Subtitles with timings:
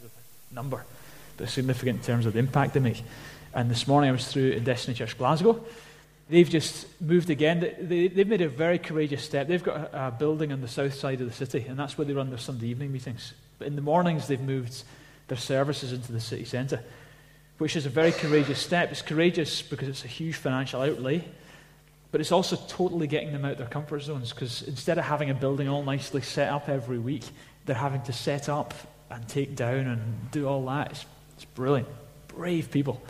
[0.00, 0.84] terms of number,
[1.36, 3.02] but significant in terms of the impact they make.
[3.54, 5.64] And this morning I was through in Destiny Church Glasgow.
[6.28, 7.60] They've just moved again.
[7.80, 9.46] They, have made a very courageous step.
[9.46, 12.04] They've got a, a, building on the south side of the city, and that's where
[12.04, 13.32] they run their Sunday evening meetings.
[13.58, 14.82] But in the mornings, they've moved
[15.28, 16.82] their services into the city centre,
[17.58, 18.90] which is a very courageous step.
[18.90, 21.24] It's courageous because it's a huge financial outlay,
[22.10, 25.34] but it's also totally getting them out their comfort zones because instead of having a
[25.34, 27.24] building all nicely set up every week,
[27.66, 28.74] they're having to set up
[29.10, 30.90] and take down and do all that.
[30.90, 31.06] It's,
[31.36, 31.88] it's brilliant.
[32.28, 33.02] Brave people.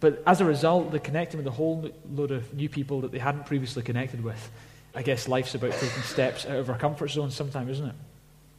[0.00, 3.18] But as a result, they're connecting with a whole load of new people that they
[3.18, 4.50] hadn't previously connected with.
[4.94, 7.94] I guess life's about taking steps out of our comfort zone sometimes, isn't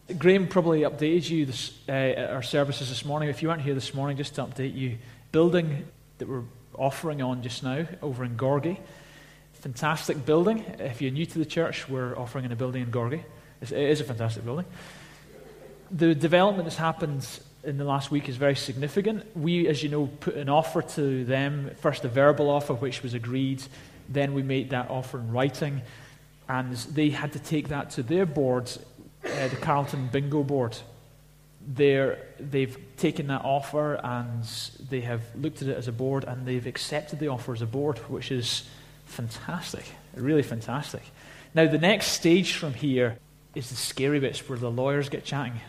[0.08, 0.20] it?
[0.20, 3.30] Graham probably updated you this, uh, at our services this morning.
[3.30, 4.98] If you weren't here this morning, just to update you,
[5.32, 5.86] building
[6.18, 6.44] that we're
[6.76, 8.80] offering on just now over in Gorgie.
[9.54, 10.60] Fantastic building.
[10.80, 13.24] If you're new to the church, we're offering in a building in Gorgie.
[13.62, 14.66] It is a fantastic building
[15.94, 17.26] the development that's happened
[17.64, 19.26] in the last week is very significant.
[19.38, 23.14] We, as you know, put an offer to them first, a verbal offer, which was
[23.14, 23.64] agreed.
[24.10, 25.82] Then we made that offer in writing.
[26.50, 28.70] And they had to take that to their board,
[29.24, 30.78] uh, the Carlton Bingo Board.
[31.66, 34.44] They're, they've taken that offer and
[34.90, 37.66] they have looked at it as a board and they've accepted the offer as a
[37.66, 38.68] board, which is
[39.06, 39.86] fantastic,
[40.16, 41.04] really fantastic.
[41.56, 43.18] Now, the next stage from here
[43.56, 45.62] is the scary bits where the lawyers get chatting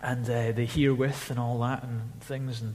[0.00, 2.60] and uh, they hear with and all that and things.
[2.60, 2.74] And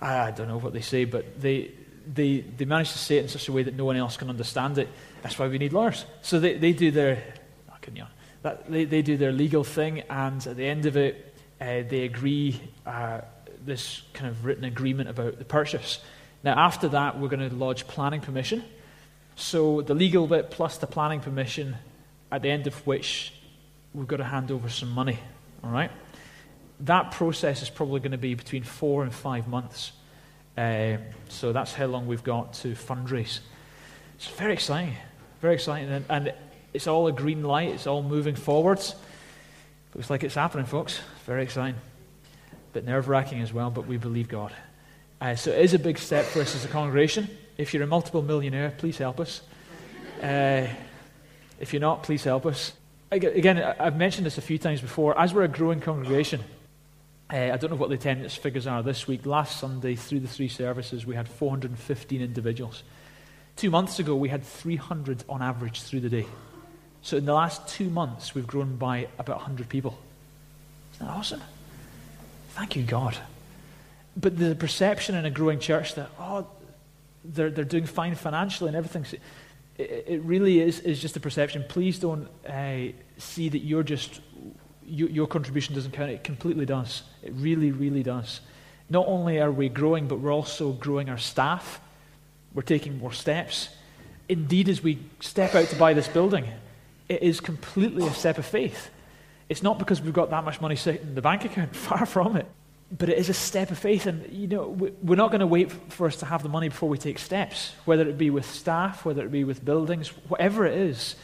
[0.00, 1.72] I, don't know what they say, but they,
[2.06, 4.28] they, they manage to say it in such a way that no one else can
[4.28, 4.88] understand it.
[5.22, 6.04] That's why we need lawyers.
[6.22, 7.22] So they, they do their,
[7.70, 8.04] oh, you
[8.42, 12.04] that, they, they do their legal thing, and at the end of it, uh, they
[12.04, 13.22] agree uh,
[13.64, 15.98] this kind of written agreement about the purchase.
[16.44, 18.64] Now, after that, we're going to lodge planning permission.
[19.34, 21.76] So the legal bit plus the planning permission,
[22.30, 23.32] at the end of which
[23.92, 25.18] we've got to hand over some money.
[25.64, 25.90] All right?
[26.80, 29.92] That process is probably going to be between four and five months.
[30.56, 30.96] Uh,
[31.28, 33.40] so that's how long we've got to fundraise.
[34.16, 34.94] It's very exciting,
[35.40, 36.34] very exciting, and, and
[36.72, 37.68] it's all a green light.
[37.68, 38.94] It's all moving forwards.
[39.94, 41.00] Looks like it's happening, folks.
[41.26, 41.80] Very exciting,
[42.72, 43.70] bit nerve wracking as well.
[43.70, 44.52] But we believe God.
[45.20, 47.28] Uh, so it is a big step for us as a congregation.
[47.56, 49.42] If you're a multiple millionaire, please help us.
[50.22, 50.66] Uh,
[51.58, 52.72] if you're not, please help us.
[53.10, 55.18] Again, I've mentioned this a few times before.
[55.18, 56.40] As we're a growing congregation,
[57.32, 59.26] uh, I don't know what the attendance figures are this week.
[59.26, 62.82] Last Sunday, through the three services, we had 415 individuals.
[63.56, 66.26] Two months ago, we had 300 on average through the day.
[67.02, 69.98] So in the last two months, we've grown by about 100 people.
[70.94, 71.42] Isn't that awesome?
[72.50, 73.16] Thank you, God.
[74.16, 76.46] But the perception in a growing church that, oh,
[77.24, 79.04] they're, they're doing fine financially and everything,
[79.76, 81.64] it, it really is, is just a perception.
[81.68, 84.20] Please don't uh, see that you're just
[84.88, 86.10] you, your contribution doesn't count.
[86.10, 87.02] It completely does.
[87.22, 88.40] It really, really does.
[88.90, 91.80] Not only are we growing, but we're also growing our staff.
[92.54, 93.68] We're taking more steps.
[94.28, 96.46] Indeed, as we step out to buy this building,
[97.08, 98.90] it is completely a step of faith.
[99.48, 102.36] It's not because we've got that much money sitting in the bank account, far from
[102.36, 102.46] it.
[102.96, 104.68] But it is a step of faith, and you know
[105.02, 107.74] we're not going to wait for us to have the money before we take steps.
[107.84, 111.14] Whether it be with staff, whether it be with buildings, whatever it is,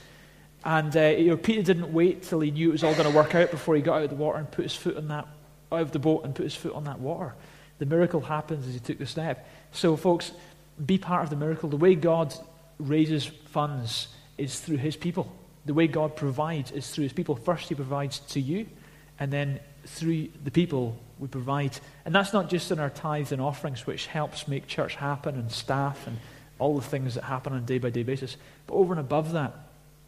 [0.64, 3.16] and uh, you know, Peter didn't wait till he knew it was all going to
[3.16, 5.26] work out before he got out of the water and put his foot on that,
[5.72, 7.34] out of the boat and put his foot on that water.
[7.78, 9.48] The miracle happens as he took the step.
[9.72, 10.32] So, folks,
[10.84, 11.68] be part of the miracle.
[11.68, 12.34] The way God
[12.78, 14.08] raises funds
[14.38, 15.32] is through his people.
[15.66, 17.36] The way God provides is through his people.
[17.36, 18.66] First, he provides to you,
[19.18, 21.78] and then through the people we provide.
[22.04, 25.50] And that's not just in our tithes and offerings, which helps make church happen and
[25.50, 26.18] staff and
[26.58, 28.36] all the things that happen on a day by day basis.
[28.66, 29.54] But over and above that,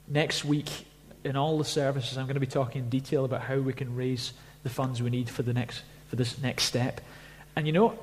[0.08, 0.70] Next week,
[1.24, 3.96] in all the services, I'm going to be talking in detail about how we can
[3.96, 4.32] raise
[4.66, 7.00] the funds we need for, the next, for this next step.
[7.54, 7.96] And you know,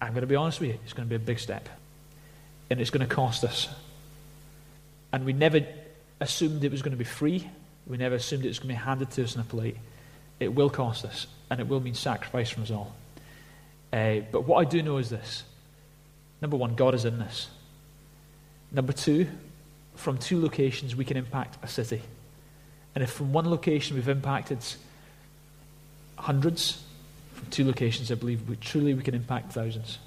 [0.00, 1.68] I'm going to be honest with you, it's going to be a big step.
[2.70, 3.68] And it's going to cost us.
[5.12, 5.66] And we never
[6.20, 7.50] assumed it was going to be free.
[7.88, 9.76] We never assumed it was going to be handed to us on a plate.
[10.38, 12.94] It will cost us, and it will mean sacrifice from us all.
[13.92, 15.42] Uh, but what I do know is this
[16.40, 17.48] number one, God is in this.
[18.70, 19.26] Number two,
[19.96, 22.02] from two locations, we can impact a city.
[22.94, 24.60] And if from one location we've impacted
[26.16, 26.82] hundreds,
[27.34, 29.98] from two locations, I believe we, truly we can impact thousands.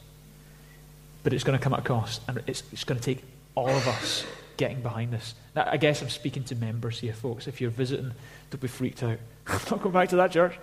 [1.24, 3.24] But it's going to come at a cost, and it's, it's going to take
[3.56, 4.26] all of us
[4.58, 5.36] getting behind this.
[5.56, 7.48] Now, I guess I'm speaking to members here, folks.
[7.48, 8.12] If you're visiting,
[8.52, 9.20] don't be freaked out.
[9.68, 10.58] don't go back to that church.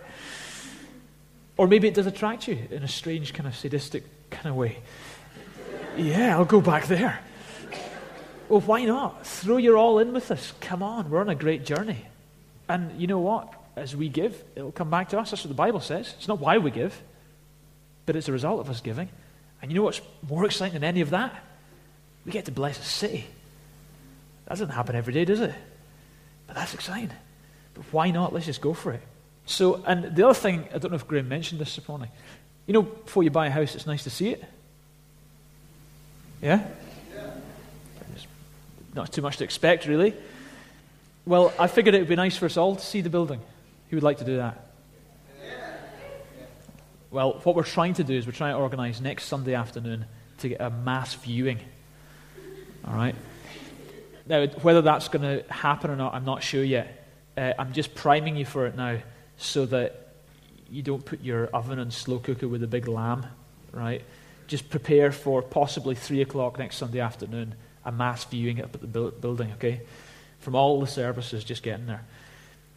[1.57, 4.79] Or maybe it does attract you in a strange, kind of sadistic kind of way.
[5.97, 7.19] Yeah, I'll go back there.
[8.49, 9.27] Well, why not?
[9.27, 10.53] Throw your all in with us.
[10.61, 12.05] Come on, we're on a great journey.
[12.69, 13.53] And you know what?
[13.77, 15.31] As we give, it'll come back to us.
[15.31, 16.15] That's what the Bible says.
[16.17, 17.01] It's not why we give,
[18.07, 19.11] but it's a result of us giving.
[19.61, 21.35] And you know what's more exciting than any of that?
[22.25, 23.27] We get to bless a city.
[24.47, 25.55] That doesn't happen every day, does it?
[26.47, 27.11] But that's exciting.
[27.75, 28.33] But why not?
[28.33, 29.03] Let's just go for it.
[29.45, 32.09] So, and the other thing, I don't know if Graham mentioned this this morning.
[32.67, 34.45] You know, before you buy a house, it's nice to see it.
[36.41, 36.67] Yeah?
[37.15, 37.31] yeah.
[38.95, 40.15] Not too much to expect, really.
[41.27, 43.41] Well, I figured it would be nice for us all to see the building.
[43.91, 44.63] Who would like to do that?
[47.11, 50.07] Well, what we're trying to do is we're trying to organize next Sunday afternoon
[50.39, 51.61] to get a mass viewing.
[52.87, 53.15] All right?
[54.27, 57.09] Now, whether that's going to happen or not, I'm not sure yet.
[57.37, 58.99] Uh, I'm just priming you for it now
[59.37, 60.15] so that
[60.71, 63.27] you don't put your oven on slow cooker with a big lamb,
[63.73, 64.03] right?
[64.49, 67.55] Just prepare for possibly 3 o'clock next Sunday afternoon,
[67.85, 69.83] a mass viewing up at the building, okay?
[70.41, 72.05] From all the services, just getting there.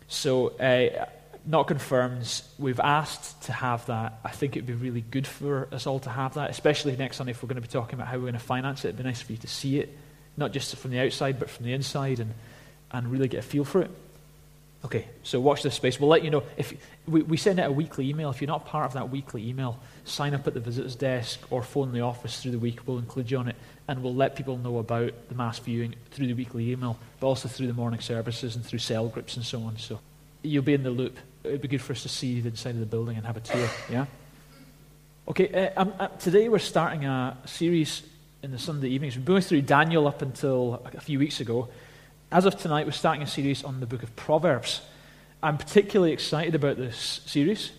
[0.09, 1.05] So, uh,
[1.45, 2.41] not confirmed.
[2.57, 4.19] We've asked to have that.
[4.23, 7.31] I think it'd be really good for us all to have that, especially next Sunday
[7.31, 8.89] if we're going to be talking about how we're going to finance it.
[8.89, 9.97] It'd be nice for you to see it,
[10.35, 12.33] not just from the outside, but from the inside, and,
[12.91, 13.91] and really get a feel for it.
[14.85, 15.99] Okay, so watch this space.
[15.99, 16.43] We'll let you know.
[16.55, 16.73] If
[17.05, 18.29] we, we send out a weekly email.
[18.29, 21.63] If you're not part of that weekly email, sign up at the visitor's desk or
[21.63, 22.87] phone the office through the week.
[22.87, 23.57] We'll include you on it,
[23.89, 27.49] and we'll let people know about the mass viewing through the weekly email, but also
[27.49, 29.77] through the morning services and through cell groups and so on.
[29.77, 29.99] So
[30.43, 31.17] you'll be in the loop.
[31.43, 33.41] It'd be good for us to see the inside of the building and have a
[33.41, 33.69] tour.
[33.91, 34.05] Yeah.
[35.27, 35.71] Okay.
[35.75, 38.03] Uh, um, uh, today we're starting a series
[38.43, 39.17] in the Sunday evenings.
[39.17, 41.67] We've been going through Daniel up until a few weeks ago.
[42.31, 44.81] As of tonight, we're starting a series on the book of Proverbs.
[45.41, 47.71] I'm particularly excited about this series,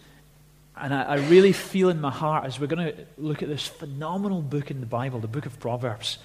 [0.76, 3.69] and I, I really feel in my heart as we're going to look at this
[3.69, 6.19] phenomenal book in the Bible, the book of Proverbs.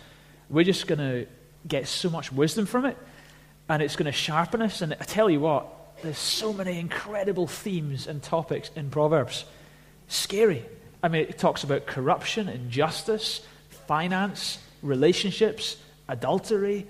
[0.49, 1.27] We're just going to
[1.67, 2.97] get so much wisdom from it,
[3.69, 4.81] and it's going to sharpen us.
[4.81, 9.45] And I tell you what, there's so many incredible themes and topics in Proverbs.
[10.07, 10.65] Scary.
[11.03, 13.45] I mean, it talks about corruption, injustice,
[13.85, 15.77] finance, relationships,
[16.07, 16.87] adultery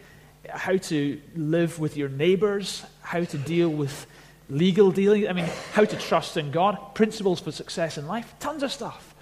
[0.50, 4.08] how to live with your neighbors, how to deal with
[4.50, 8.64] legal dealing, I mean, how to trust in God, principles for success in life, tons
[8.64, 9.16] of stuff.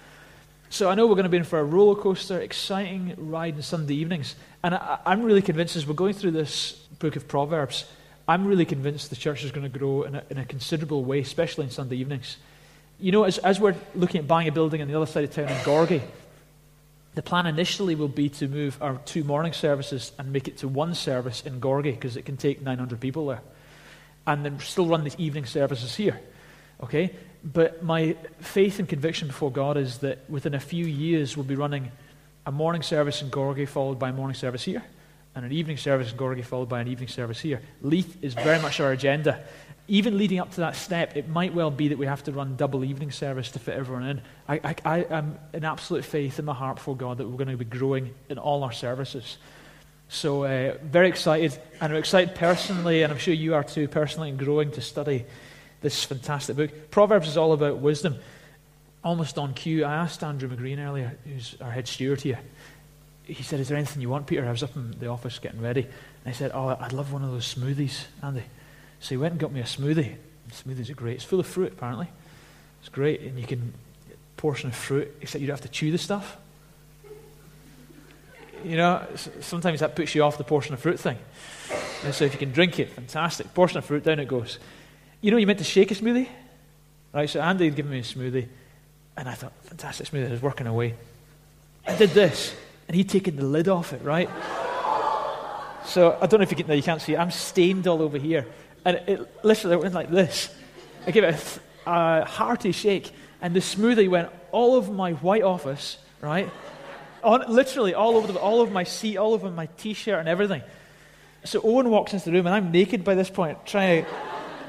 [0.70, 3.62] So I know we're going to be in for a roller coaster, exciting ride on
[3.62, 4.34] Sunday evenings.
[4.62, 7.84] And I, am really convinced as we're going through this book of Proverbs,
[8.26, 11.20] I'm really convinced the church is going to grow in a, in a considerable way,
[11.20, 12.38] especially in Sunday evenings.
[12.98, 15.30] You know, as, as we're looking at buying a building on the other side of
[15.30, 16.02] town in Gorgie,
[17.14, 20.68] the plan initially will be to move our two morning services and make it to
[20.68, 23.42] one service in Gorgie because it can take 900 people there.
[24.26, 26.20] And then still run the evening services here.
[26.82, 27.14] Okay?
[27.44, 31.56] But my faith and conviction before God is that within a few years we'll be
[31.56, 31.92] running
[32.46, 34.82] a morning service in Gorgie followed by a morning service here,
[35.34, 37.60] and an evening service in Gorgie followed by an evening service here.
[37.82, 39.44] Leith is very much our agenda
[39.86, 42.56] even leading up to that step, it might well be that we have to run
[42.56, 44.22] double evening service to fit everyone in.
[44.48, 47.48] I, I, I am in absolute faith in my heart for God that we're going
[47.48, 49.36] to be growing in all our services.
[50.08, 51.58] So, uh, very excited.
[51.80, 55.26] And I'm excited personally, and I'm sure you are too, personally, and growing to study
[55.82, 56.90] this fantastic book.
[56.90, 58.16] Proverbs is all about wisdom.
[59.02, 62.38] Almost on cue, I asked Andrew McGreen earlier, who's our head steward here.
[63.24, 64.46] He said, Is there anything you want, Peter?
[64.46, 65.82] I was up in the office getting ready.
[65.82, 68.44] And I said, Oh, I'd love one of those smoothies, Andy.
[69.00, 70.16] So he went and got me a smoothie.
[70.50, 71.16] Smoothies are great.
[71.16, 72.08] It's full of fruit, apparently.
[72.80, 73.72] It's great, and you can
[74.36, 76.36] portion of fruit, except you don't have to chew the stuff.
[78.62, 79.06] You know,
[79.40, 81.18] sometimes that puts you off the portion of fruit thing.
[82.04, 83.52] And so if you can drink it, fantastic.
[83.54, 84.58] Portion of fruit, down it goes.
[85.22, 86.28] You know, you meant to shake a smoothie?
[87.14, 88.48] Right, so Andy had given me a smoothie,
[89.16, 90.94] and I thought, fantastic smoothie, I was working away.
[91.86, 92.54] I did this,
[92.88, 94.28] and he'd taken the lid off it, right?
[95.86, 97.18] So I don't know if you can, no, you can't see it.
[97.18, 98.46] I'm stained all over here.
[98.84, 100.54] And it literally went like this.
[101.06, 105.42] I gave it a, a hearty shake, and the smoothie went all over my white
[105.42, 106.48] office, right?
[107.22, 110.28] On, literally all over, the, all over my seat, all over my t shirt, and
[110.28, 110.62] everything.
[111.44, 114.06] So Owen walks into the room, and I'm naked by this point, trying,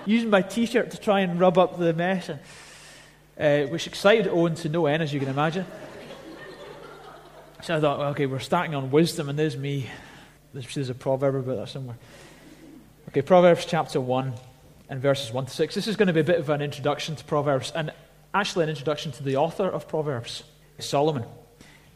[0.05, 4.27] using my t shirt to try and rub up the mess, and, uh, which excited
[4.27, 5.65] Owen to no end, as you can imagine.
[7.65, 9.89] So I thought, well, okay, we're starting on wisdom, and there's me.
[10.53, 11.97] There's a proverb about that somewhere.
[13.07, 14.33] Okay, Proverbs chapter 1
[14.87, 15.73] and verses 1 to 6.
[15.73, 17.91] This is going to be a bit of an introduction to Proverbs and
[18.35, 20.43] actually an introduction to the author of Proverbs,
[20.77, 21.23] Solomon.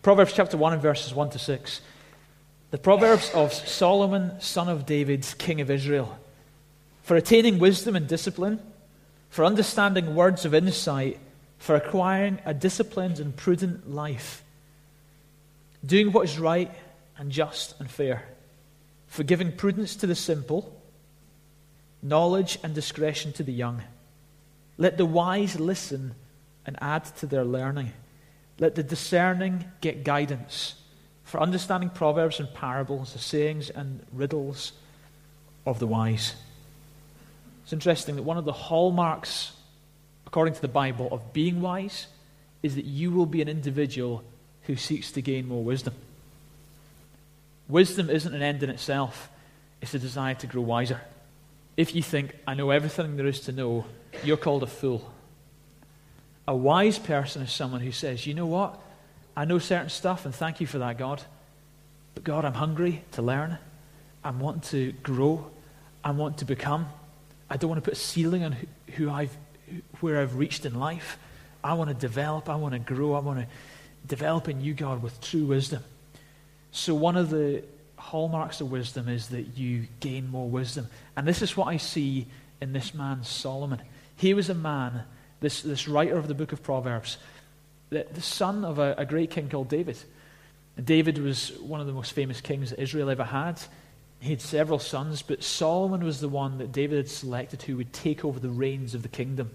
[0.01, 1.81] Proverbs chapter 1 and verses 1 to 6.
[2.71, 6.17] The Proverbs of Solomon, son of David, king of Israel.
[7.03, 8.59] For attaining wisdom and discipline,
[9.29, 11.19] for understanding words of insight,
[11.59, 14.43] for acquiring a disciplined and prudent life,
[15.85, 16.71] doing what is right
[17.17, 18.23] and just and fair,
[19.07, 20.75] for giving prudence to the simple
[22.01, 23.81] knowledge and discretion to the young.
[24.77, 26.15] Let the wise listen
[26.65, 27.91] and add to their learning.
[28.59, 30.75] Let the discerning get guidance
[31.23, 34.71] for understanding proverbs and parables, the sayings and riddles
[35.65, 36.35] of the wise.
[37.63, 39.51] It's interesting that one of the hallmarks,
[40.25, 42.07] according to the Bible, of being wise
[42.63, 44.23] is that you will be an individual
[44.63, 45.93] who seeks to gain more wisdom.
[47.67, 49.29] Wisdom isn't an end in itself,
[49.81, 51.01] it's a desire to grow wiser.
[51.77, 53.85] If you think, I know everything there is to know,
[54.23, 55.11] you're called a fool.
[56.47, 58.81] A wise person is someone who says, You know what?
[59.37, 61.23] I know certain stuff, and thank you for that, God.
[62.15, 63.57] But God, I'm hungry to learn.
[64.23, 65.49] I want to grow.
[66.03, 66.87] I want to become.
[67.49, 68.55] I don't want to put a ceiling on
[68.95, 69.35] who I've,
[70.01, 71.17] where I've reached in life.
[71.63, 72.49] I want to develop.
[72.49, 73.13] I want to grow.
[73.13, 73.47] I want to
[74.05, 75.83] develop in you, God, with true wisdom.
[76.71, 77.63] So, one of the
[77.97, 80.87] hallmarks of wisdom is that you gain more wisdom.
[81.15, 82.27] And this is what I see
[82.61, 83.81] in this man, Solomon.
[84.15, 85.03] He was a man,
[85.39, 87.17] this, this writer of the book of Proverbs,
[87.89, 89.97] the, the son of a, a great king called David.
[90.83, 93.59] David was one of the most famous kings that Israel ever had.
[94.19, 97.93] He had several sons, but Solomon was the one that David had selected who would
[97.93, 99.51] take over the reins of the kingdom.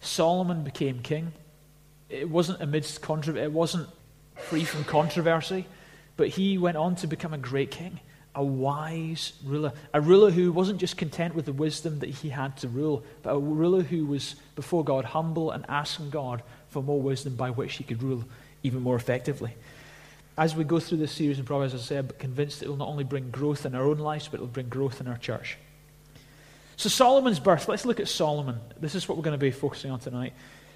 [0.00, 1.32] Solomon became king.
[2.08, 3.88] It wasn't amidst controversy, it wasn't
[4.36, 5.66] free from controversy.
[6.16, 8.00] But he went on to become a great king,
[8.34, 12.56] a wise ruler, a ruler who wasn't just content with the wisdom that he had
[12.58, 17.00] to rule, but a ruler who was before God humble and asking God for more
[17.00, 18.24] wisdom by which he could rule
[18.64, 19.54] even more effectively.
[20.36, 22.76] As we go through this series in Proverbs, as I said, I'm convinced it will
[22.76, 25.18] not only bring growth in our own lives, but it will bring growth in our
[25.18, 25.56] church.
[26.76, 28.60] So, Solomon's birth, let's look at Solomon.
[28.80, 30.32] This is what we're going to be focusing on tonight.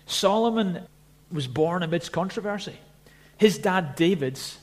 [0.06, 0.86] Solomon
[1.32, 2.76] was born amidst controversy.
[3.38, 4.58] His dad, David's,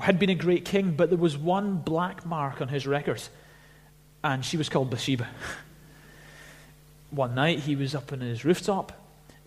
[0.00, 3.22] had been a great king, but there was one black mark on his record,
[4.24, 5.28] and she was called Bathsheba.
[7.10, 8.92] one night he was up on his rooftop,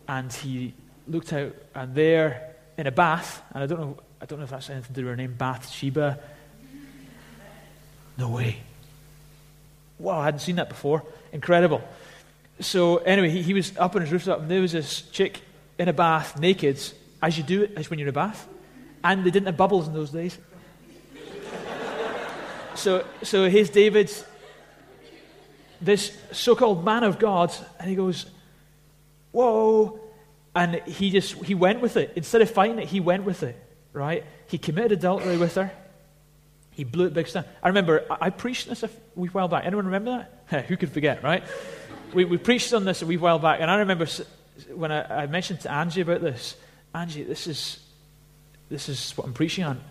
[0.08, 0.74] and he
[1.08, 4.52] looked out, and there in a bath, and I don't know, I don't know if
[4.52, 6.20] that's anything to do with her name, Bathsheba.
[8.18, 8.58] No way.
[9.98, 11.04] Wow, I hadn't seen that before.
[11.32, 11.82] Incredible.
[12.62, 15.42] So anyway, he, he was up on his rooftop, and there was this chick
[15.80, 16.80] in a bath, naked,
[17.22, 18.48] as you do it, as when you're in a bath
[19.04, 20.38] and they didn't have bubbles in those days.
[22.76, 24.12] so, so here's David,
[25.82, 28.26] this so called man of God, and he goes,
[29.32, 30.00] Whoa.
[30.56, 32.14] And he just, he went with it.
[32.16, 33.56] Instead of fighting it, he went with it,
[33.94, 34.26] right?
[34.48, 35.72] He committed adultery with her.
[36.72, 37.46] He blew it big time.
[37.62, 39.66] I remember, I, I preached this a wee while back.
[39.66, 40.66] Anyone remember that?
[40.68, 41.44] Who could forget, right?
[42.14, 44.08] We, we preached on this a wee while back, and I remember
[44.74, 46.56] when I, I mentioned to Angie about this,
[46.94, 47.80] Angie, this is,
[48.70, 49.82] this is what I'm preaching on.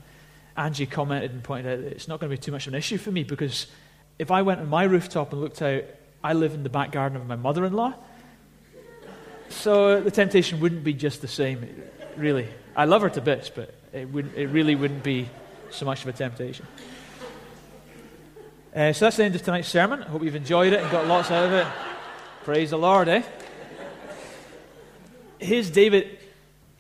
[0.56, 2.78] Angie commented and pointed out that it's not going to be too much of an
[2.78, 3.68] issue for me because
[4.18, 5.84] if I went on my rooftop and looked out,
[6.22, 7.94] I live in the back garden of my mother in law.
[9.50, 11.82] So the temptation wouldn't be just the same,
[12.16, 12.48] really.
[12.76, 15.28] I love her to bits, but it, wouldn't, it really wouldn't be
[15.70, 16.66] so much of a temptation.
[18.75, 20.02] Uh, so that's the end of tonight's sermon.
[20.02, 21.66] I hope you've enjoyed it and got lots out of it.
[22.44, 23.22] Praise the Lord, eh?
[25.40, 26.18] Here's David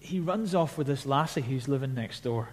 [0.00, 2.48] he runs off with this lassie who's living next door.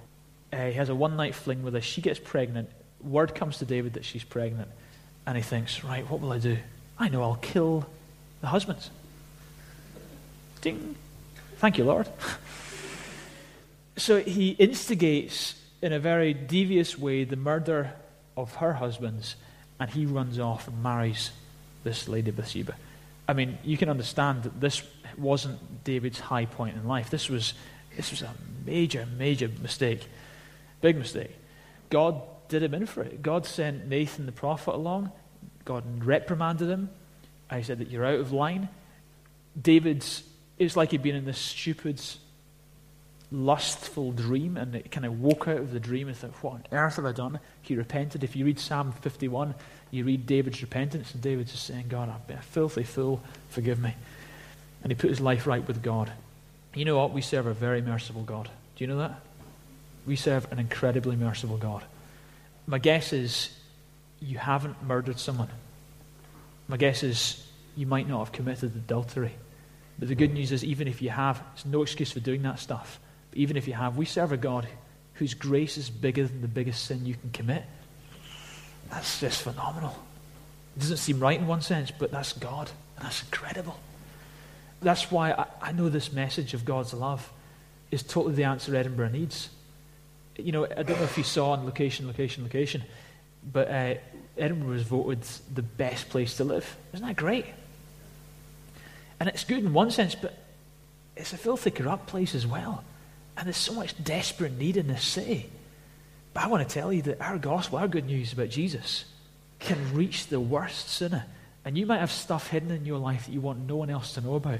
[0.52, 1.80] Uh, he has a one night fling with her.
[1.80, 2.70] She gets pregnant.
[3.02, 4.70] Word comes to David that she's pregnant.
[5.26, 6.58] And he thinks, right, what will I do?
[7.00, 7.86] I know I'll kill
[8.42, 8.90] the husbands.
[10.60, 10.96] Ding.
[11.58, 12.10] Thank you, Lord.
[13.98, 17.94] so he instigates in a very devious way the murder
[18.36, 19.38] of her husbands,
[19.80, 21.32] and he runs off and marries
[21.86, 22.76] this lady Bathsheba.
[23.28, 24.84] I mean, you can understand that this
[25.18, 27.10] wasn't David's high point in life.
[27.10, 27.54] This was,
[27.96, 28.34] this was a
[28.66, 30.08] major, major mistake.
[30.82, 31.36] Big mistake.
[31.90, 33.22] God did him in for it.
[33.22, 35.12] God sent Nathan the prophet along.
[35.64, 36.90] God reprimanded him.
[37.50, 38.70] I said that you're out of line.
[39.60, 40.24] David's,
[40.58, 42.02] it's like he'd been in this stupid,
[43.32, 46.64] lustful dream, and it kind of woke out of the dream and thought, What on
[46.72, 47.40] earth have I done?
[47.62, 48.24] He repented.
[48.24, 49.56] If you read Psalm 51,
[49.96, 53.22] you read David's repentance, and David's just saying, God, I've been a filthy fool.
[53.50, 53.96] Forgive me
[54.86, 56.12] and he put his life right with God.
[56.76, 57.12] You know what?
[57.12, 58.52] We serve a very merciful God.
[58.76, 59.20] Do you know that?
[60.06, 61.84] We serve an incredibly merciful God.
[62.68, 63.50] My guess is
[64.20, 65.50] you haven't murdered someone.
[66.68, 67.44] My guess is
[67.76, 69.34] you might not have committed adultery.
[69.98, 72.60] But the good news is, even if you have, it's no excuse for doing that
[72.60, 73.00] stuff.
[73.32, 74.68] But even if you have, we serve a God
[75.16, 77.64] whose grace is bigger than the biggest sin you can commit.
[78.90, 79.98] That's just phenomenal.
[80.76, 82.70] It doesn't seem right in one sense, but that's God.
[82.98, 83.78] And that's incredible
[84.86, 87.32] that's why I, I know this message of God's love
[87.92, 89.50] is totally the answer Edinburgh needs.
[90.38, 92.84] You know, I don't know if you saw on location, location, location,
[93.52, 93.96] but uh,
[94.38, 95.24] Edinburgh was voted
[95.54, 96.78] the best place to live.
[96.94, 97.46] Isn't that great?
[99.20, 100.38] And it's good in one sense, but
[101.16, 102.84] it's a filthy, corrupt place as well.
[103.38, 105.50] And there's so much desperate need in this city.
[106.36, 109.06] But I want to tell you that our gospel, our good news about Jesus,
[109.60, 111.26] can reach the worst sinner.
[111.64, 114.14] And you might have stuff hidden in your life that you want no one else
[114.14, 114.60] to know about.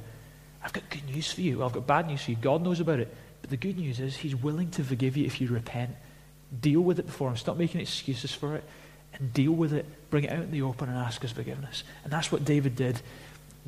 [0.64, 1.60] I've got good news for you.
[1.60, 2.38] Well, I've got bad news for you.
[2.38, 3.14] God knows about it.
[3.42, 5.92] But the good news is, He's willing to forgive you if you repent.
[6.62, 7.36] Deal with it before Him.
[7.36, 8.64] Stop making excuses for it
[9.14, 9.86] and deal with it.
[10.10, 11.84] Bring it out in the open and ask His forgiveness.
[12.06, 13.02] And that's what David did.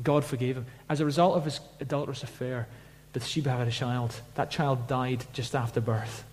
[0.02, 0.66] God forgave him.
[0.88, 2.68] As a result of his adulterous affair,
[3.12, 4.14] Bathsheba had a child.
[4.34, 6.24] That child died just after birth.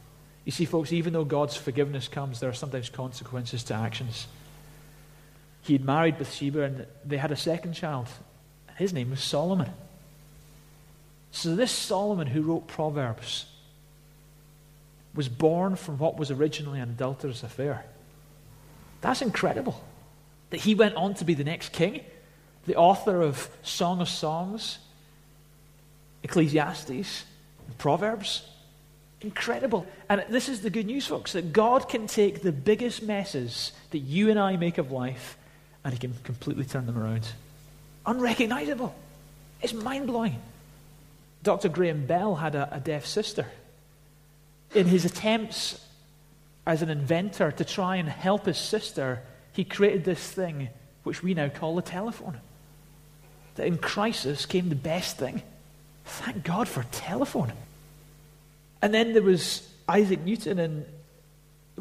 [0.46, 4.28] You see, folks, even though God's forgiveness comes, there are sometimes consequences to actions.
[5.64, 8.08] He had married Bathsheba and they had a second child.
[8.78, 9.72] His name was Solomon.
[11.32, 13.46] So, this Solomon who wrote Proverbs
[15.16, 17.86] was born from what was originally an adulterous affair.
[19.02, 19.84] That's incredible.
[20.52, 22.02] That he went on to be the next king,
[22.66, 24.78] the author of Song of Songs,
[26.24, 27.26] Ecclesiastes,
[27.78, 28.44] Proverbs.
[29.26, 29.88] Incredible.
[30.08, 33.98] And this is the good news, folks, that God can take the biggest messes that
[33.98, 35.36] you and I make of life
[35.84, 37.26] and he can completely turn them around.
[38.06, 38.94] Unrecognizable.
[39.64, 40.40] It's mind blowing.
[41.42, 41.70] Dr.
[41.70, 43.48] Graham Bell had a, a deaf sister.
[44.76, 45.84] In his attempts
[46.68, 50.70] as an inventor to try and help his sister, he created this thing
[51.02, 52.42] which we now call a telephone.
[53.56, 55.42] That in crisis came the best thing.
[56.06, 57.54] Thank God for telephone.
[58.86, 60.86] And then there was Isaac Newton, and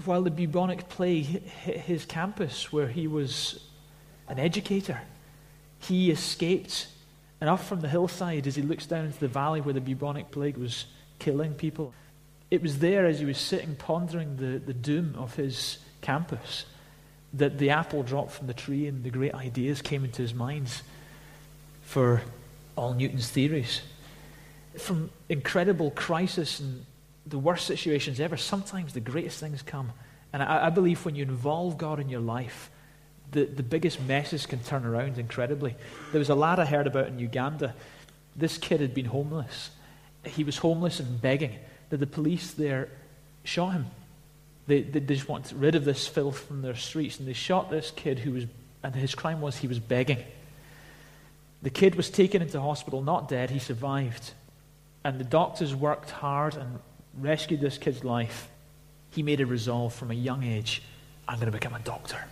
[0.06, 3.62] while the bubonic plague hit his campus, where he was
[4.26, 5.02] an educator,
[5.80, 6.86] he escaped.
[7.42, 10.30] And up from the hillside, as he looks down into the valley where the bubonic
[10.30, 10.86] plague was
[11.18, 11.92] killing people,
[12.50, 16.64] it was there as he was sitting pondering the, the doom of his campus
[17.34, 20.82] that the apple dropped from the tree and the great ideas came into his minds
[21.82, 22.22] for
[22.76, 23.82] all Newton's theories.
[24.78, 26.86] From incredible crisis and
[27.26, 29.92] the worst situations ever, sometimes the greatest things come.
[30.32, 32.70] And I, I believe when you involve God in your life,
[33.32, 35.74] the, the biggest messes can turn around incredibly.
[36.12, 37.74] There was a lad I heard about in Uganda.
[38.36, 39.70] This kid had been homeless.
[40.24, 41.56] He was homeless and begging
[41.90, 42.88] that the police there
[43.42, 43.86] shot him.
[44.66, 47.70] They, they, they just wanted rid of this filth from their streets, and they shot
[47.70, 48.44] this kid who was,
[48.82, 50.18] and his crime was he was begging.
[51.62, 54.32] The kid was taken into hospital, not dead, he survived.
[55.02, 56.78] And the doctors worked hard and
[57.18, 58.48] rescued this kid's life,
[59.10, 60.82] he made a resolve from a young age
[61.26, 62.22] I'm going to become a doctor.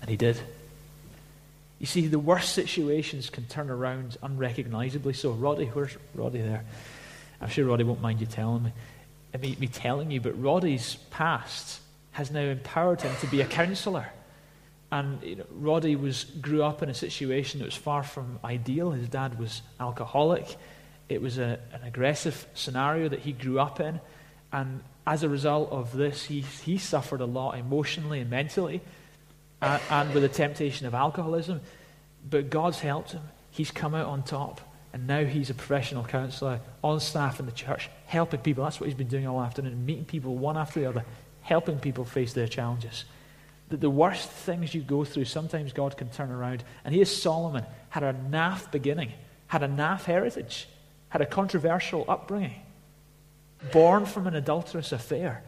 [0.00, 0.38] And he did.
[1.78, 5.12] You see, the worst situations can turn around unrecognizably.
[5.12, 6.64] So, Roddy, where's Roddy there?
[7.40, 8.72] I'm sure Roddy won't mind you telling me,
[9.38, 11.80] me, me telling you, but Roddy's past
[12.12, 14.08] has now empowered him to be a counselor.
[14.90, 18.92] And you know, Roddy was, grew up in a situation that was far from ideal.
[18.92, 20.56] His dad was alcoholic.
[21.08, 24.00] It was a, an aggressive scenario that he grew up in.
[24.52, 28.80] And as a result of this, he, he suffered a lot emotionally and mentally,
[29.62, 31.60] and, and with the temptation of alcoholism.
[32.28, 33.22] But God's helped him.
[33.50, 34.60] He's come out on top.
[34.92, 38.64] And now he's a professional counselor on staff in the church, helping people.
[38.64, 41.04] That's what he's been doing all afternoon, meeting people one after the other,
[41.42, 43.04] helping people face their challenges.
[43.68, 46.64] That the worst things you go through, sometimes God can turn around.
[46.84, 49.12] And here's Solomon, had a naff beginning,
[49.48, 50.66] had a naff heritage
[51.16, 52.60] had a controversial upbringing,
[53.72, 55.42] born from an adulterous affair.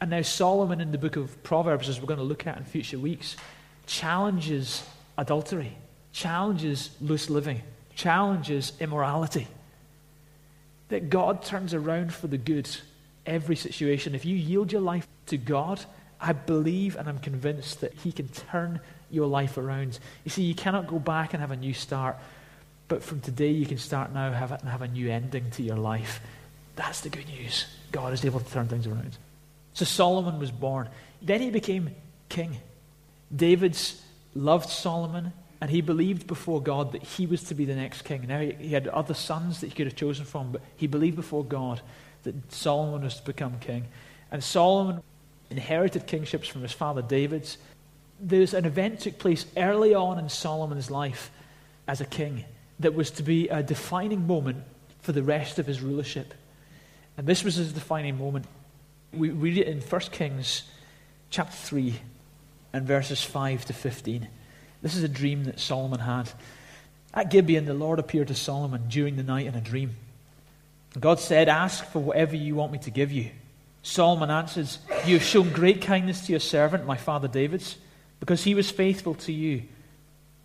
[0.00, 2.64] And now Solomon in the book of Proverbs, as we're going to look at in
[2.64, 3.36] future weeks,
[3.84, 4.82] challenges
[5.18, 5.76] adultery,
[6.14, 7.60] challenges loose living,
[7.96, 9.46] challenges immorality.
[10.88, 12.66] That God turns around for the good
[13.26, 14.14] every situation.
[14.14, 15.84] If you yield your life to God,
[16.18, 18.80] I believe and I'm convinced that He can turn
[19.10, 19.98] your life around.
[20.24, 22.16] You see, you cannot go back and have a new start.
[22.88, 25.76] But from today, you can start now have, and have a new ending to your
[25.76, 26.20] life.
[26.76, 27.66] That's the good news.
[27.90, 29.16] God is able to turn things around.
[29.74, 30.88] So Solomon was born.
[31.20, 31.94] Then he became
[32.28, 32.58] king.
[33.34, 34.02] David's
[34.34, 38.26] loved Solomon, and he believed before God that he was to be the next king.
[38.26, 41.44] Now, he, had other sons that he could have chosen from, but he believed before
[41.44, 41.80] God
[42.24, 43.84] that Solomon was to become king.
[44.30, 45.02] And Solomon
[45.50, 47.58] inherited kingships from his father David's.
[48.20, 51.30] There's an event took place early on in Solomon's life
[51.86, 52.44] as a king
[52.82, 54.64] that was to be a defining moment
[55.00, 56.34] for the rest of his rulership.
[57.16, 58.46] And this was his defining moment.
[59.12, 60.62] We read it in 1 Kings
[61.30, 61.94] chapter 3
[62.72, 64.28] and verses 5 to 15.
[64.80, 66.30] This is a dream that Solomon had.
[67.14, 69.92] At Gibeon, the Lord appeared to Solomon during the night in a dream.
[70.98, 73.30] God said, Ask for whatever you want me to give you.
[73.82, 77.76] Solomon answers, You have shown great kindness to your servant, my father David's,
[78.20, 79.62] because he was faithful to you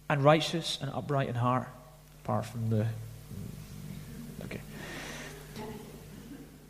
[0.09, 1.67] and righteous and upright in heart.
[2.27, 2.85] Apart from the.
[4.43, 4.59] Okay.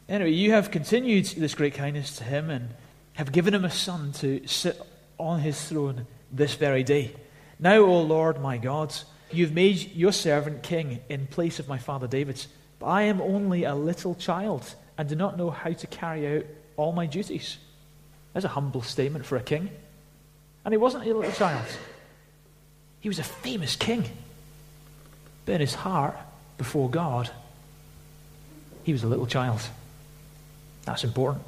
[0.07, 2.69] Anyway, you have continued this great kindness to him and
[3.13, 4.79] have given him a son to sit
[5.17, 7.11] on his throne this very day.
[7.57, 8.93] Now, O Lord my God,
[9.31, 12.47] you've made your servant king in place of my father David's.
[12.77, 16.45] But I am only a little child and do not know how to carry out
[16.75, 17.57] all my duties.
[18.33, 19.71] That's a humble statement for a king.
[20.63, 21.65] And he wasn't a little child,
[22.99, 24.05] he was a famous king.
[25.47, 26.15] In his heart,
[26.57, 27.29] before God,
[28.83, 29.61] he was a little child.
[30.85, 31.43] That's important.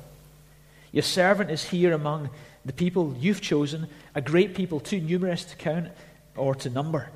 [0.91, 2.29] Your servant is here among
[2.65, 5.89] the people you've chosen, a great people too numerous to count
[6.35, 7.09] or to number.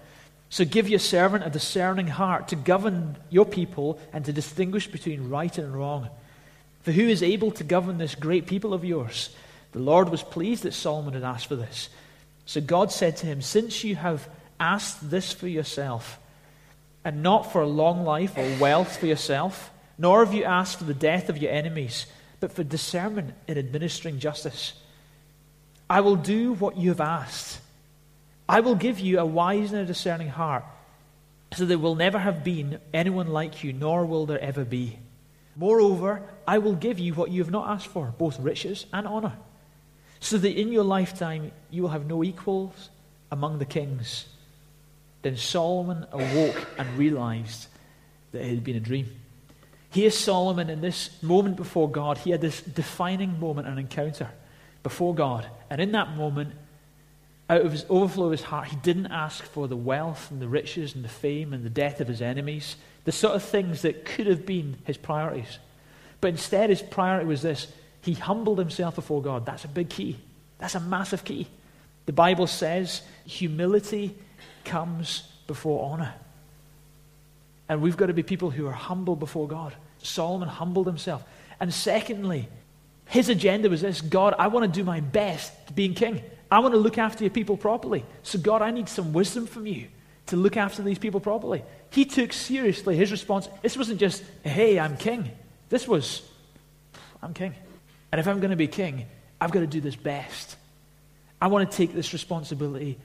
[0.50, 5.30] So give your servant a discerning heart to govern your people and to distinguish between
[5.30, 6.10] right and wrong.
[6.84, 9.36] For who is able to govern this great people of yours?
[9.72, 11.89] The Lord was pleased that Solomon had asked for this.
[12.46, 16.19] So God said to him, Since you have asked this for yourself,
[17.06, 20.86] and not for a long life or wealth for yourself, nor have you asked for
[20.86, 22.06] the death of your enemies,
[22.39, 24.74] but for discernment in administering justice,
[25.89, 27.60] I will do what you have asked.
[28.48, 30.66] I will give you a wise and a discerning heart,
[31.54, 34.98] so there will never have been anyone like you, nor will there ever be.
[35.56, 39.34] Moreover, I will give you what you have not asked for, both riches and honor,
[40.20, 42.89] so that in your lifetime you will have no equals
[43.32, 44.26] among the kings.
[45.24, 47.68] Then Solomon awoke and realized
[48.32, 49.10] that it had been a dream.
[49.90, 54.30] Here, Solomon, in this moment before God, he had this defining moment, an encounter
[54.84, 55.48] before God.
[55.70, 56.54] And in that moment,
[57.50, 60.48] out of his overflow of his heart, he didn't ask for the wealth and the
[60.48, 64.06] riches and the fame and the death of his enemies, the sort of things that
[64.06, 65.60] could have been his priorities.
[66.22, 67.68] But instead, his priority was this
[68.02, 69.46] he humbled himself before God.
[69.46, 70.18] That's a big key,
[70.58, 71.48] that's a massive key.
[72.06, 74.16] The Bible says humility
[74.65, 76.13] comes before honor.
[77.69, 79.73] And we've got to be people who are humble before God.
[79.99, 81.23] Solomon humbled himself.
[81.60, 82.49] And secondly,
[83.06, 86.21] his agenda was this God, I want to do my best being king.
[86.52, 88.06] I want to look after your people properly.
[88.21, 89.88] So, God, I need some wisdom from you
[90.28, 91.63] to look after these people properly.
[91.89, 93.49] He took seriously his response.
[93.62, 95.32] This wasn't just, hey, I'm king.
[95.69, 96.21] This was,
[97.21, 97.56] I'm king.
[98.12, 99.06] And if I'm going to be king,
[99.41, 100.56] I've got to do this best.
[101.41, 102.97] I want to take this responsibility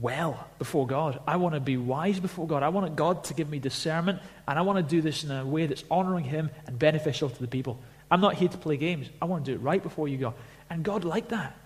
[0.00, 1.20] well before God.
[1.26, 2.62] I want to be wise before God.
[2.62, 5.44] I want God to give me discernment, and I want to do this in a
[5.44, 7.80] way that's honoring Him and beneficial to the people.
[8.10, 9.08] I'm not here to play games.
[9.20, 10.34] I want to do it right before you go.
[10.70, 11.56] And God liked that.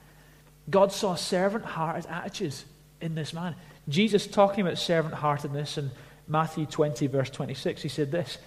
[0.69, 2.65] God saw servant hearted attitudes
[3.01, 3.55] in this man.
[3.89, 5.91] Jesus, talking about servant heartedness in
[6.29, 8.39] Matthew 20, verse 26, he said this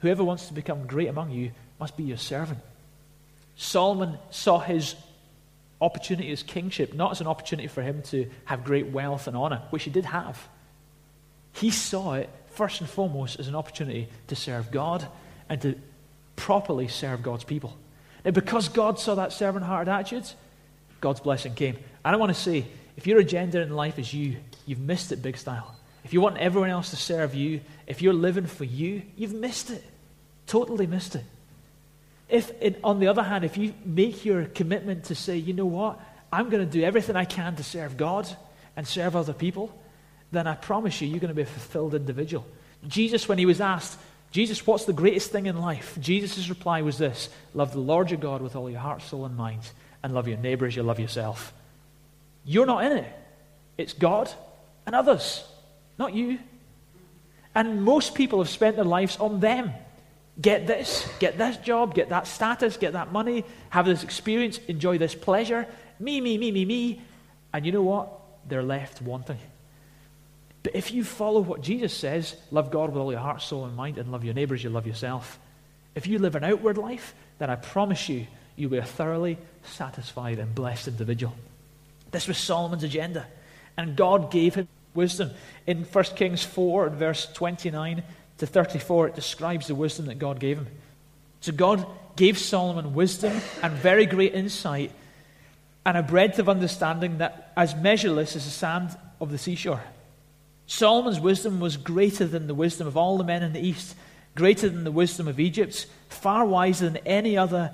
[0.00, 1.50] Whoever wants to become great among you
[1.80, 2.60] must be your servant.
[3.56, 4.94] Solomon saw his
[5.82, 9.62] opportunity as kingship not as an opportunity for him to have great wealth and honor,
[9.70, 10.48] which he did have.
[11.52, 15.06] He saw it first and foremost as an opportunity to serve God
[15.48, 15.74] and to
[16.36, 17.76] properly serve God's people.
[18.24, 20.30] Now, because God saw that servant hearted attitude,
[21.00, 21.76] God's blessing came.
[22.04, 22.66] And I want to say,
[22.96, 25.74] if your agenda in life is you, you've missed it big style.
[26.04, 29.70] If you want everyone else to serve you, if you're living for you, you've missed
[29.70, 29.84] it.
[30.46, 31.24] Totally missed it.
[32.32, 35.66] If, in, on the other hand, if you make your commitment to say, you know
[35.66, 36.00] what,
[36.32, 38.26] I'm going to do everything I can to serve God
[38.74, 39.78] and serve other people,
[40.30, 42.46] then I promise you, you're going to be a fulfilled individual.
[42.88, 43.98] Jesus, when he was asked,
[44.30, 45.98] Jesus, what's the greatest thing in life?
[46.00, 49.36] Jesus' reply was this Love the Lord your God with all your heart, soul, and
[49.36, 49.70] mind
[50.02, 51.52] and love your neighbor as you love yourself.
[52.46, 53.12] You're not in it.
[53.76, 54.32] It's God
[54.86, 55.44] and others,
[55.98, 56.38] not you.
[57.54, 59.70] And most people have spent their lives on them.
[60.40, 64.98] Get this, get this job, get that status, get that money, have this experience, enjoy
[64.98, 65.66] this pleasure.
[66.00, 67.02] Me, me, me, me, me.
[67.52, 68.08] And you know what?
[68.48, 69.38] They're left wanting.
[70.62, 73.76] But if you follow what Jesus says, love God with all your heart, soul, and
[73.76, 75.38] mind, and love your neighbors, you love yourself.
[75.94, 80.38] If you live an outward life, then I promise you, you'll be a thoroughly satisfied
[80.38, 81.34] and blessed individual.
[82.10, 83.26] This was Solomon's agenda.
[83.76, 85.30] And God gave him wisdom.
[85.66, 88.02] In 1 Kings 4, and verse 29
[88.42, 90.66] to 34, it describes the wisdom that God gave him.
[91.42, 94.90] So God gave Solomon wisdom and very great insight
[95.86, 99.84] and a breadth of understanding that as measureless as the sand of the seashore.
[100.66, 103.94] Solomon's wisdom was greater than the wisdom of all the men in the east,
[104.34, 107.72] greater than the wisdom of Egypt, far wiser than any other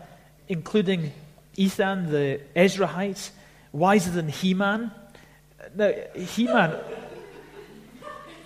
[0.49, 1.13] including
[1.57, 3.31] Ethan the Ezrahite,
[3.73, 4.91] wiser than Heman.
[5.75, 6.79] Now, Heman,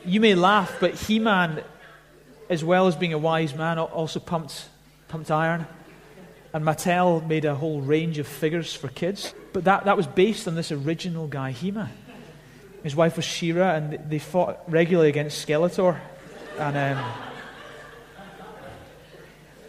[0.05, 1.65] you may laugh, but Heman,
[2.53, 4.69] as well as being a wise man, also pumped,
[5.09, 5.67] pumped iron.
[6.53, 9.35] And Mattel made a whole range of figures for kids.
[9.55, 11.89] But that, that was based on this original guy, Heman.
[12.83, 15.99] His wife was She-Ra, and they fought regularly against Skeletor.
[16.59, 17.05] And, um,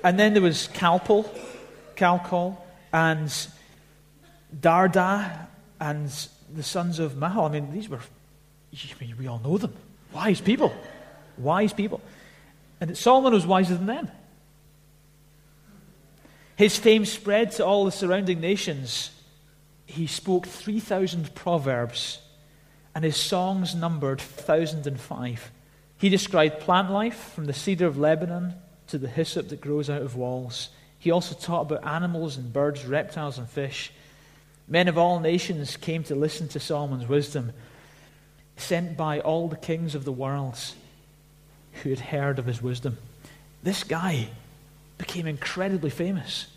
[0.03, 1.29] and then there was Calpol,
[1.95, 2.57] Calcol,
[2.91, 3.29] and
[4.59, 5.47] Darda,
[5.79, 6.11] and
[6.53, 7.45] the sons of Mahal.
[7.45, 9.73] I mean, these were, I mean, we all know them.
[10.13, 10.73] Wise people.
[11.37, 12.01] Wise people.
[12.83, 14.11] And that Solomon was wiser than them.
[16.57, 19.11] His fame spread to all the surrounding nations.
[19.85, 22.19] He spoke 3,000 proverbs,
[22.93, 25.51] and his songs numbered 1,005.
[25.97, 28.55] He described plant life from the cedar of Lebanon
[28.87, 30.67] to the hyssop that grows out of walls.
[30.99, 33.93] He also taught about animals and birds, reptiles and fish.
[34.67, 37.53] Men of all nations came to listen to Solomon's wisdom,
[38.57, 40.59] sent by all the kings of the world
[41.81, 42.97] who had heard of his wisdom.
[43.63, 44.27] This guy
[44.97, 46.47] became incredibly famous.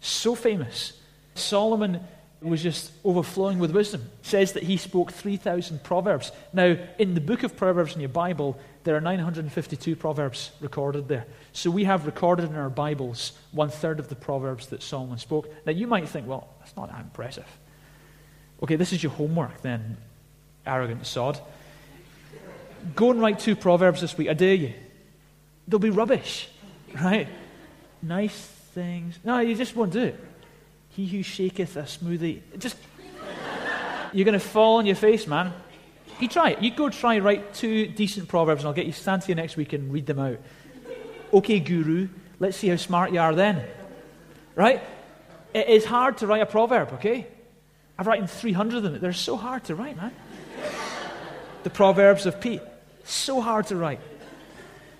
[0.00, 0.92] So famous.
[1.34, 2.00] Solomon
[2.40, 4.02] was just overflowing with wisdom.
[4.20, 6.32] It says that he spoke 3,000 proverbs.
[6.52, 11.26] Now, in the book of Proverbs in your Bible, there are 952 proverbs recorded there.
[11.52, 15.48] So we have recorded in our Bibles one third of the proverbs that Solomon spoke.
[15.64, 17.46] Now, you might think, well, that's not that impressive.
[18.62, 19.96] Okay, this is your homework then,
[20.66, 21.40] arrogant sod.
[22.94, 24.28] Go and write two proverbs this week.
[24.28, 24.72] I dare you.
[25.66, 26.48] They'll be rubbish,
[26.94, 27.28] right?
[28.02, 28.36] Nice
[28.72, 29.18] things.
[29.24, 30.20] No, you just won't do it.
[30.90, 32.40] He who shaketh a smoothie.
[32.58, 32.76] Just,
[34.12, 35.52] you're going to fall on your face, man.
[36.20, 36.62] You try it.
[36.62, 39.72] You go try write two decent proverbs, and I'll get you stand you next week
[39.72, 40.38] and read them out.
[41.32, 43.64] Okay, guru, let's see how smart you are then.
[44.54, 44.82] Right?
[45.52, 47.26] It is hard to write a proverb, okay?
[47.98, 49.00] I've written 300 of them.
[49.00, 50.12] They're so hard to write, man.
[51.62, 52.60] the Proverbs of Pete.
[53.06, 54.00] So hard to write.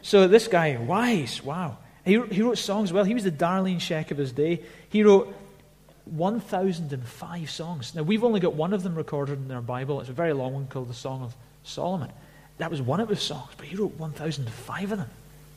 [0.02, 1.78] So this guy, wise, wow.
[2.04, 3.04] He, he wrote songs well.
[3.04, 4.62] He was the Darlene Zschech of his day.
[4.88, 5.34] He wrote
[6.04, 7.94] 1,005 songs.
[7.94, 10.00] Now, we've only got one of them recorded in our Bible.
[10.00, 12.12] It's a very long one called the Song of Solomon.
[12.58, 15.10] That was one of his songs, but he wrote 1,005 of them.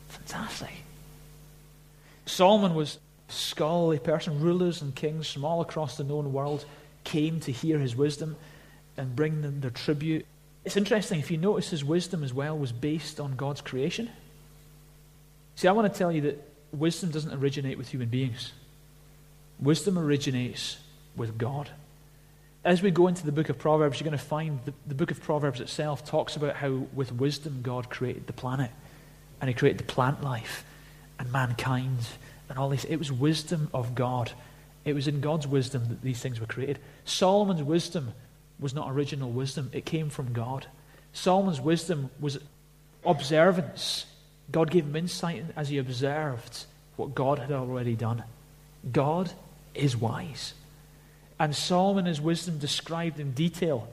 [0.08, 0.72] Fantastic.
[2.26, 2.98] Solomon was
[3.30, 4.42] a scholarly person.
[4.42, 6.66] Rulers and kings from all across the known world
[7.04, 8.36] came to hear his wisdom
[8.98, 10.26] and bring them their tribute.
[10.66, 14.10] It's interesting, if you notice, his wisdom as well was based on God's creation.
[15.56, 16.42] See, I want to tell you that
[16.72, 18.52] wisdom doesn't originate with human beings,
[19.60, 20.78] wisdom originates
[21.16, 21.70] with God.
[22.64, 25.12] As we go into the book of Proverbs, you're going to find the, the book
[25.12, 28.72] of Proverbs itself talks about how, with wisdom, God created the planet
[29.40, 30.66] and He created the plant life
[31.18, 32.00] and mankind
[32.50, 32.84] and all this.
[32.84, 34.32] It was wisdom of God.
[34.84, 36.80] It was in God's wisdom that these things were created.
[37.06, 38.14] Solomon's wisdom
[38.60, 40.68] was not original wisdom, it came from God.
[41.14, 42.40] Solomon's wisdom was
[43.06, 44.06] observance.
[44.52, 48.24] God gave him insight as he observed what God had already done.
[48.92, 49.32] God
[49.74, 50.54] is wise.
[51.40, 53.88] And Solomon, his wisdom, described in detail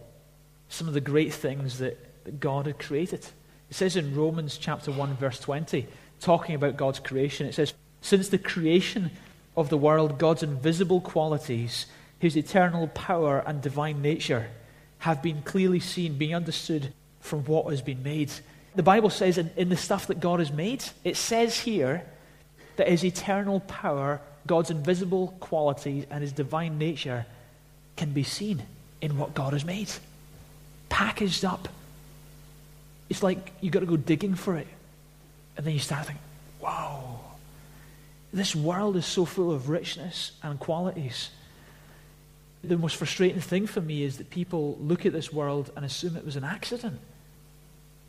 [0.68, 3.24] some of the great things that, that God had created.
[3.70, 5.86] It says in Romans chapter 1, verse 20,
[6.20, 9.10] talking about God's creation, it says, Since the creation
[9.56, 11.86] of the world, God's invisible qualities,
[12.18, 14.48] his eternal power and divine nature
[14.98, 18.30] have been clearly seen, being understood from what has been made.
[18.74, 22.04] The Bible says in, in the stuff that God has made, it says here
[22.76, 27.26] that his eternal power, God's invisible qualities, and his divine nature
[27.96, 28.62] can be seen
[29.00, 29.90] in what God has made.
[30.88, 31.68] Packaged up.
[33.08, 34.66] It's like you've got to go digging for it.
[35.56, 36.22] And then you start thinking,
[36.60, 37.20] wow,
[38.32, 41.30] this world is so full of richness and qualities.
[42.68, 46.16] The most frustrating thing for me is that people look at this world and assume
[46.16, 47.00] it was an accident.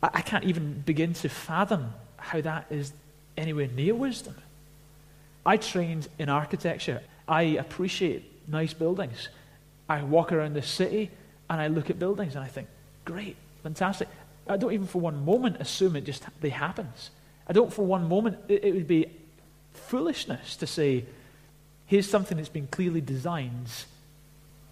[0.02, 2.92] I, I can't even begin to fathom how that is
[3.36, 4.34] anywhere near wisdom.
[5.46, 7.02] I trained in architecture.
[7.26, 9.28] I appreciate nice buildings.
[9.88, 11.10] I walk around the city
[11.48, 12.68] and I look at buildings and I think,
[13.04, 14.08] great, fantastic.
[14.46, 17.10] I don't even for one moment assume it just they happens.
[17.46, 19.06] I don't for one moment it, it would be
[19.72, 21.04] foolishness to say,
[21.86, 23.70] here's something that's been clearly designed,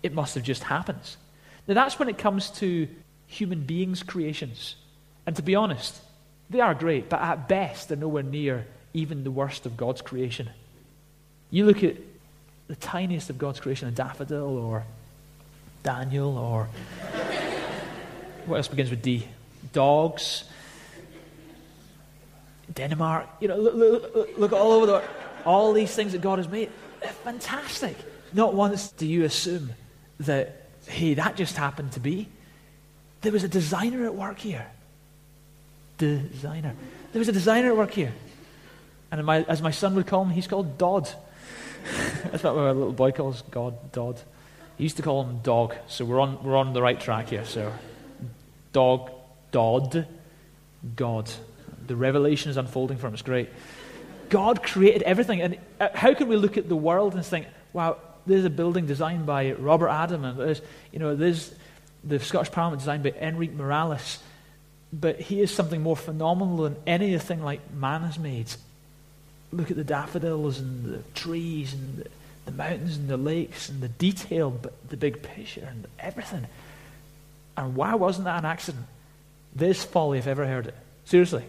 [0.03, 1.17] it must have just happened.
[1.67, 2.89] Now, that's when it comes to
[3.27, 4.77] human beings' creations.
[5.27, 6.01] And to be honest,
[6.49, 10.49] they are great, but at best, they're nowhere near even the worst of God's creation.
[11.51, 11.97] You look at
[12.69, 14.85] the tiniest of God's creation, a daffodil or
[15.83, 16.65] Daniel or
[18.47, 19.27] what else begins with D?
[19.73, 20.45] Dogs,
[22.73, 23.27] Denmark.
[23.41, 25.03] You know, look, look, look all over the
[25.45, 26.71] all these things that God has made.
[27.01, 27.97] They're fantastic.
[28.33, 29.71] Not once do you assume
[30.21, 32.29] that, hey, that just happened to be.
[33.23, 34.67] There was a designer at work here.
[35.99, 36.75] Designer.
[37.13, 38.13] There was a designer at work here.
[39.11, 41.09] And my, as my son would call him, he's called Dodd.
[42.25, 44.21] That's what my little boy calls God, Dodd.
[44.77, 47.45] He used to call him Dog, so we're on, we're on the right track here.
[47.45, 47.73] So,
[48.73, 49.11] Dog,
[49.53, 50.07] Dodd,
[50.97, 51.31] God.
[51.87, 53.15] the revelation is unfolding for him.
[53.15, 53.49] It's great.
[54.29, 55.41] God created everything.
[55.41, 57.97] And uh, how can we look at the world and think, wow,
[58.27, 60.61] there's a building designed by Robert Adam, and there's,
[60.93, 61.55] you know, there's
[62.05, 64.19] the Scottish Parliament designed by Enrique Miralles.
[64.93, 68.47] But he is something more phenomenal than anything like man has made.
[69.53, 72.11] Look at the daffodils and the trees and the,
[72.47, 76.47] the mountains and the lakes and the detail, but the big picture and everything.
[77.57, 78.87] And why wasn't that an accident?
[79.55, 80.75] This folly, if ever heard it.
[81.05, 81.45] Seriously.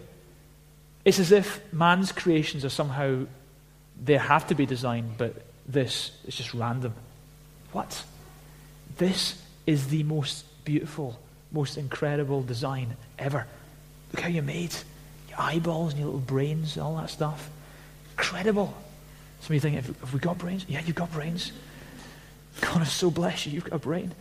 [1.05, 3.25] It's as if man's creations are somehow,
[4.03, 5.35] they have to be designed, but
[5.67, 6.93] this is just random.
[7.71, 8.03] What?
[8.97, 11.19] This is the most beautiful,
[11.51, 13.45] most incredible design ever.
[14.13, 14.73] Look how you're made.
[15.29, 17.49] Your eyeballs and your little brains, and all that stuff.
[18.11, 18.73] Incredible.
[19.41, 20.65] Some of you think, have, we got brains?
[20.67, 21.51] Yeah, you've got brains.
[22.61, 24.13] God has so blessed you, you've got a brain.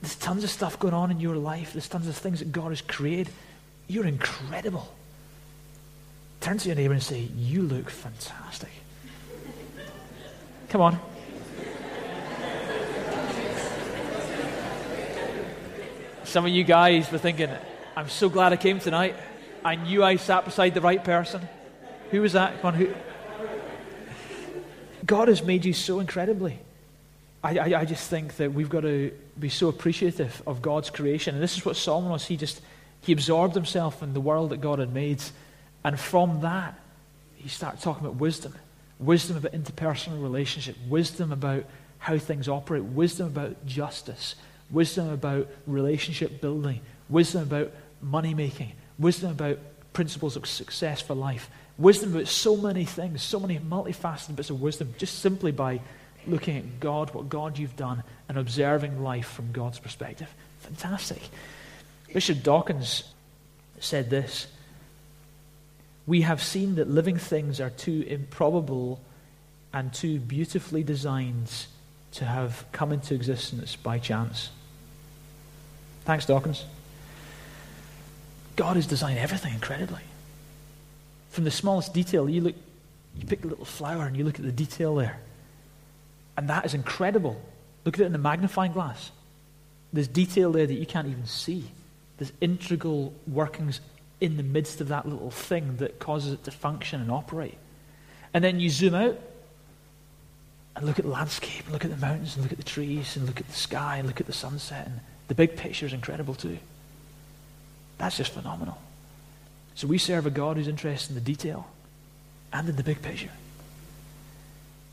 [0.00, 1.72] There's tons of stuff going on in your life.
[1.72, 3.30] There's tons of things that God has created.
[3.88, 4.94] You're incredible.
[6.40, 8.70] Turn to your neighbor and say, You look fantastic.
[10.68, 10.98] Come on.
[16.24, 17.50] Some of you guys were thinking,
[17.96, 19.14] I'm so glad I came tonight.
[19.64, 21.40] I knew I sat beside the right person.
[22.10, 22.60] Who was that?
[22.60, 22.94] Come on, who?
[25.04, 26.58] God has made you so incredibly.
[27.44, 31.34] I, I, I, just think that we've got to be so appreciative of God's creation.
[31.34, 32.26] And this is what Solomon was.
[32.26, 32.60] He just
[33.02, 35.22] he absorbed himself in the world that God had made.
[35.84, 36.78] And from that,
[37.36, 38.54] he started talking about wisdom.
[38.98, 41.64] Wisdom about interpersonal relationship, wisdom about
[41.98, 44.36] how things operate, wisdom about justice,
[44.70, 49.58] wisdom about relationship building, wisdom about money making, wisdom about
[49.92, 54.60] principles of success for life, wisdom about so many things, so many multifaceted bits of
[54.60, 55.80] wisdom, just simply by
[56.26, 60.32] looking at God, what God you've done, and observing life from God's perspective.
[60.60, 61.22] Fantastic.
[62.12, 63.04] Bishop Dawkins
[63.78, 64.46] said this
[66.06, 69.00] We have seen that living things are too improbable
[69.72, 71.50] and too beautifully designed
[72.12, 74.50] to have come into existence by chance.
[76.04, 76.64] Thanks, Dawkins.
[78.54, 80.00] God has designed everything incredibly.
[81.30, 82.54] From the smallest detail, you look,
[83.18, 85.18] you pick a little flower and you look at the detail there.
[86.36, 87.40] And that is incredible.
[87.84, 89.10] Look at it in the magnifying glass.
[89.92, 91.64] There's detail there that you can't even see.
[92.18, 93.80] There's integral workings
[94.20, 97.58] in the midst of that little thing that causes it to function and operate.
[98.32, 99.18] And then you zoom out
[100.74, 103.16] and look at the landscape, and look at the mountains, and look at the trees,
[103.16, 104.86] and look at the sky, and look at the sunset.
[104.86, 106.58] And the big picture is incredible too.
[107.98, 108.78] That's just phenomenal.
[109.74, 111.66] So we serve a God who's interested in the detail
[112.52, 113.30] and in the big picture.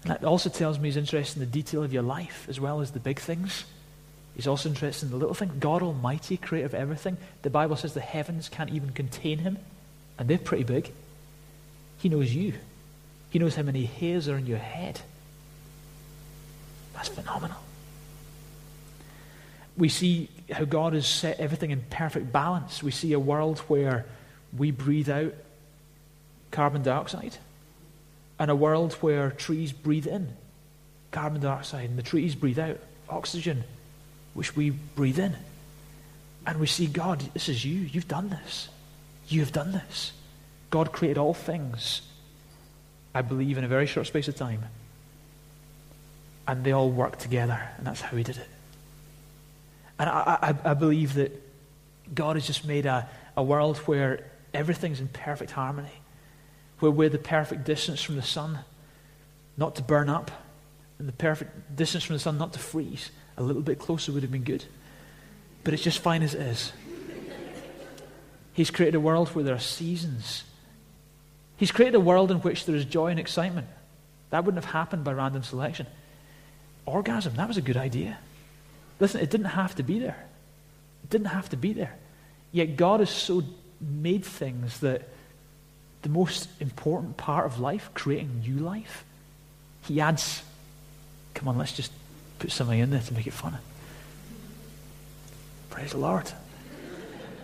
[0.04, 2.82] And that also tells me he's interested in the detail of your life as well
[2.82, 3.66] as the big things.
[4.36, 5.52] He's also interested in the little thing.
[5.60, 7.18] God Almighty, creator of everything.
[7.44, 9.58] The Bible says the heavens can't even contain him,
[10.18, 10.92] and they're pretty big.
[12.00, 12.54] He knows you.
[13.30, 15.02] He knows how many hairs are in your head.
[16.94, 17.58] That's phenomenal.
[19.78, 22.84] We see how God has set everything in perfect balance.
[22.84, 24.06] We see a world where
[24.56, 25.34] we breathe out
[26.52, 27.38] carbon dioxide
[28.38, 30.30] and a world where trees breathe in
[31.12, 33.64] carbon dioxide and the trees breathe out oxygen,
[34.34, 35.36] which we breathe in.
[36.46, 37.82] And we see, God, this is you.
[37.82, 38.70] You've done this.
[39.28, 40.12] You have done this.
[40.70, 42.02] God created all things,
[43.14, 44.64] I believe, in a very short space of time.
[46.48, 48.50] And they all work together, and that's how He did it.
[49.98, 51.32] And I, I, I believe that
[52.14, 55.92] God has just made a, a world where everything's in perfect harmony
[56.84, 58.60] where we're the perfect distance from the sun,
[59.56, 60.30] not to burn up,
[61.00, 63.10] and the perfect distance from the sun, not to freeze.
[63.38, 64.66] A little bit closer would have been good.
[65.64, 66.72] But it's just fine as it is.
[68.54, 70.44] He's created a world where there are seasons.
[71.58, 73.68] He's created a world in which there is joy and excitement.
[74.30, 75.88] That wouldn't have happened by random selection.
[76.86, 78.18] Orgasm, that was a good idea.
[79.00, 80.26] Listen, it didn't have to be there.
[81.04, 81.96] It didn't have to be there.
[82.52, 83.44] Yet God has so
[83.80, 85.10] made things that
[86.04, 89.06] the most important part of life, creating new life,
[89.86, 90.44] he adds,
[91.34, 91.92] come on, let's just
[92.44, 93.58] put something in there to make it fun.
[95.70, 96.30] Praise the Lord.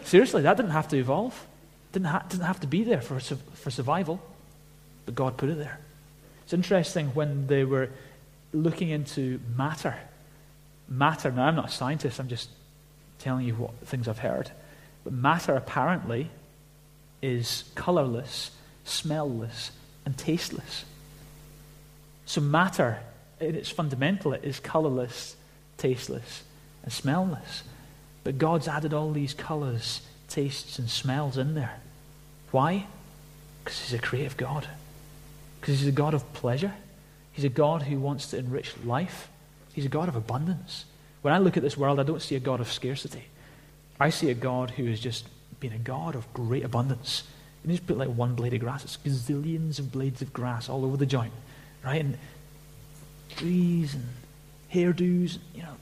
[0.04, 1.48] Seriously, that didn't have to evolve.
[1.94, 4.20] Didn't, ha- didn't have to be there for, su- for survival,
[5.06, 5.80] but God put it there.
[6.44, 7.92] It's interesting when they were
[8.52, 9.96] looking into matter.
[10.90, 12.50] Matter, now I'm not a scientist, I'm just
[13.20, 14.52] telling you what things I've heard.
[15.06, 16.30] But matter apparently
[17.22, 18.52] is colorless,
[18.86, 19.70] smellless,
[20.06, 20.84] and tasteless.
[22.26, 23.00] So matter,
[23.40, 25.36] in its fundamental, it is colorless,
[25.78, 26.44] tasteless,
[26.84, 27.64] and smellless.
[28.24, 31.80] But God's added all these colors, tastes, and smells in there.
[32.52, 32.88] Why?
[33.64, 34.68] Because he's a creative God.
[35.60, 36.74] Because he's a God of pleasure.
[37.32, 39.30] He's a God who wants to enrich life.
[39.74, 40.86] He's a God of abundance.
[41.22, 43.24] When I look at this world, I don't see a God of scarcity.
[44.00, 45.28] I see a God who has just
[45.60, 47.24] been a God of great abundance.
[47.64, 48.84] And he's put like one blade of grass.
[48.84, 51.34] It's gazillions of blades of grass all over the joint,
[51.84, 52.00] right?
[52.04, 52.18] And
[53.30, 54.06] trees and
[54.74, 55.76] hairdos, you know,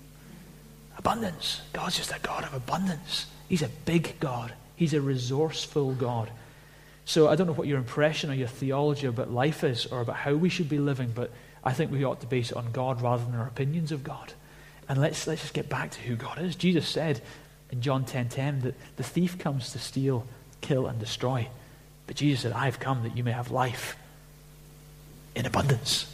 [0.97, 1.61] abundance.
[1.73, 3.27] God's just a God of abundance.
[3.49, 4.53] He's a big God.
[4.75, 6.29] He's a resourceful God.
[7.05, 10.17] So I don't know what your impression or your theology about life is or about
[10.17, 11.31] how we should be living, but
[11.63, 14.33] I think we ought to base it on God rather than our opinions of God.
[14.89, 16.55] And let's, let's just get back to who God is.
[16.55, 17.21] Jesus said
[17.71, 20.25] in John 10.10 10, that the thief comes to steal,
[20.61, 21.47] kill, and destroy.
[22.07, 23.97] But Jesus said, I have come that you may have life
[25.35, 26.13] in abundance.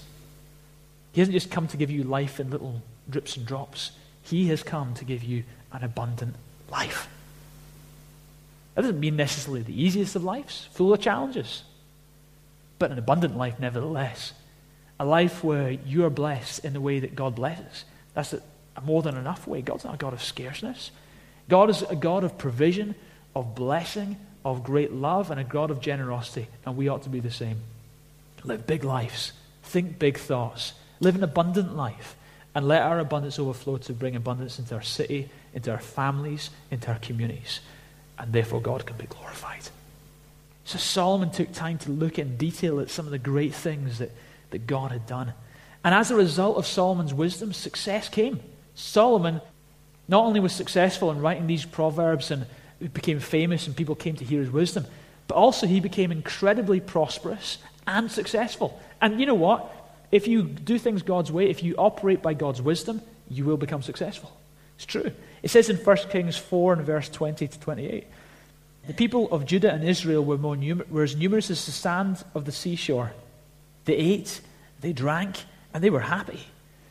[1.13, 3.91] He hasn't just come to give you life in little drips and drops.
[4.23, 6.35] He has come to give you an abundant
[6.71, 7.07] life.
[8.73, 11.63] That doesn't mean necessarily the easiest of lives, full of challenges,
[12.79, 14.33] but an abundant life nevertheless.
[14.99, 17.85] A life where you are blessed in the way that God blesses.
[18.15, 18.41] That's a,
[18.83, 19.61] more than enough way.
[19.61, 20.91] God's not a God of scarceness.
[21.47, 22.95] God is a God of provision,
[23.35, 27.19] of blessing, of great love, and a God of generosity, and we ought to be
[27.19, 27.57] the same.
[28.43, 29.31] Live big lives,
[29.63, 30.73] think big thoughts,
[31.03, 32.15] live an abundant life,
[32.55, 36.89] and let our abundance overflow to bring abundance into our city, into our families, into
[36.91, 37.59] our communities,
[38.17, 39.69] and therefore God can be glorified.
[40.65, 44.11] So Solomon took time to look in detail at some of the great things that,
[44.51, 45.33] that God had done.
[45.83, 48.39] And as a result of Solomon's wisdom, success came.
[48.75, 49.41] Solomon
[50.07, 52.45] not only was successful in writing these proverbs and
[52.93, 54.85] became famous and people came to hear his wisdom,
[55.27, 58.79] but also he became incredibly prosperous and successful.
[59.01, 59.82] And you know what?
[60.13, 63.01] If you do things God's way, if you operate by God's wisdom,
[63.31, 64.31] you will become successful.
[64.75, 65.11] It's true.
[65.41, 68.05] It says in 1 Kings 4 and verse 20 to 28
[68.85, 72.23] The people of Judah and Israel were, more numer- were as numerous as the sand
[72.35, 73.11] of the seashore.
[73.85, 74.41] They ate,
[74.81, 76.41] they drank, and they were happy.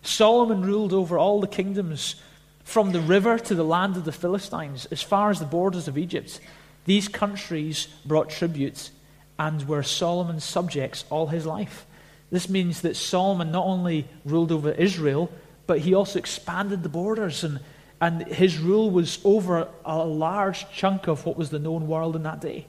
[0.03, 2.17] Solomon ruled over all the kingdoms
[2.65, 5.97] from the river to the land of the Philistines, as far as the borders of
[5.97, 6.41] Egypt.
[6.87, 8.91] These countries brought tribute
[9.39, 11.87] and were Solomon's subjects all his life.
[12.33, 15.31] This means that Solomon not only ruled over Israel,
[15.67, 17.61] but he also expanded the borders, and,
[18.01, 22.23] and his rule was over a large chunk of what was the known world in
[22.25, 22.67] that day.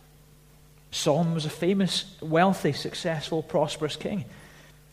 [0.92, 4.26] Solomon was a famous, wealthy, successful, prosperous king.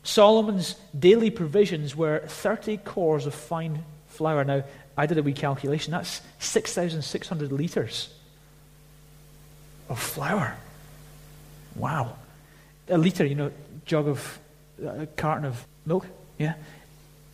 [0.04, 4.44] Solomon's daily provisions were 30 cors of fine flour.
[4.44, 4.62] Now,
[4.96, 5.90] I did a wee calculation.
[5.90, 8.08] That's 6,600 litres
[9.88, 10.56] of flour.
[11.74, 12.16] Wow.
[12.88, 13.52] A litre, you know,
[13.84, 14.38] jug of,
[14.84, 16.06] a carton of milk.
[16.38, 16.54] Yeah.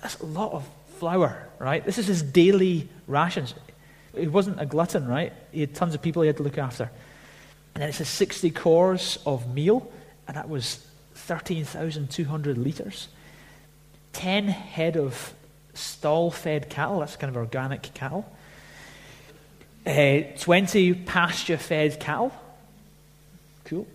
[0.02, 0.68] That's a lot of
[0.98, 1.84] flour, right?
[1.84, 3.54] This is his daily rations.
[4.16, 5.32] He wasn't a glutton, right?
[5.52, 6.90] He had tons of people he had to look after.
[7.74, 9.90] And then it says 60 cors of meal,
[10.26, 13.08] and that was 13,200 litres.
[14.14, 15.34] 10 head of
[15.74, 18.24] stall fed cattle, that's kind of organic cattle.
[19.86, 22.32] Uh, 20 pasture fed cattle.
[23.64, 23.86] Cool.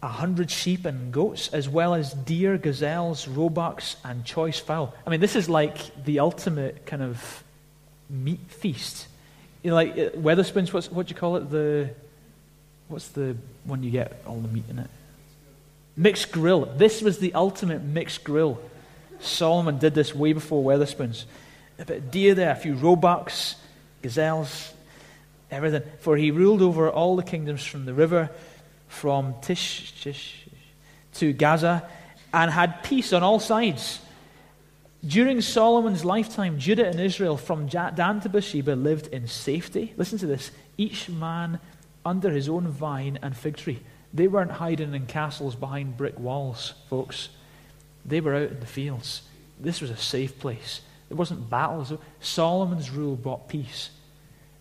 [0.00, 4.94] 100 sheep and goats, as well as deer, gazelles, roebucks, and choice fowl.
[5.06, 7.44] I mean, this is like the ultimate kind of
[8.08, 9.06] meat feast.
[9.62, 11.50] You know, like uh, Wetherspoons, what's, what do you call it?
[11.50, 11.90] The,
[12.88, 14.88] what's the one you get all the meat in it?
[15.96, 16.64] Mixed grill.
[16.64, 18.58] This was the ultimate mixed grill.
[19.20, 21.24] Solomon did this way before Wetherspoons.
[21.78, 23.56] A bit of deer there, a few roebucks,
[24.00, 24.72] gazelles,
[25.50, 25.82] everything.
[26.00, 28.30] For he ruled over all the kingdoms from the river,
[28.90, 30.46] from Tish, Tish
[31.14, 31.88] to Gaza,
[32.34, 34.00] and had peace on all sides.
[35.06, 39.94] During Solomon's lifetime, Judah and Israel, from Dan to Beersheba, lived in safety.
[39.96, 41.60] Listen to this each man
[42.04, 43.78] under his own vine and fig tree.
[44.12, 47.30] They weren't hiding in castles behind brick walls, folks.
[48.04, 49.22] They were out in the fields.
[49.58, 50.80] This was a safe place.
[51.08, 51.92] It wasn't battles.
[52.20, 53.90] Solomon's rule brought peace.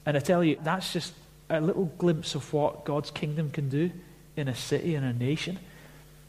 [0.06, 1.14] And I tell you, that's just
[1.50, 3.92] a little glimpse of what God's kingdom can do
[4.40, 5.60] in a city, in a nation.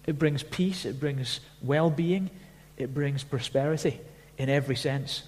[0.07, 2.31] It brings peace, it brings well being,
[2.77, 4.01] it brings prosperity
[4.39, 5.23] in every sense.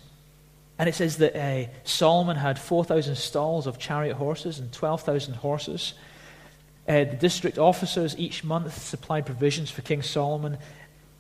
[0.79, 5.95] And it says that uh, Solomon had 4,000 stalls of chariot horses and 12,000 horses.
[6.89, 10.59] Uh, the district officers each month supplied provisions for King Solomon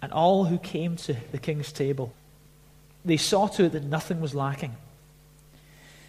[0.00, 2.12] and all who came to the king's table.
[3.04, 4.74] They saw to it that nothing was lacking.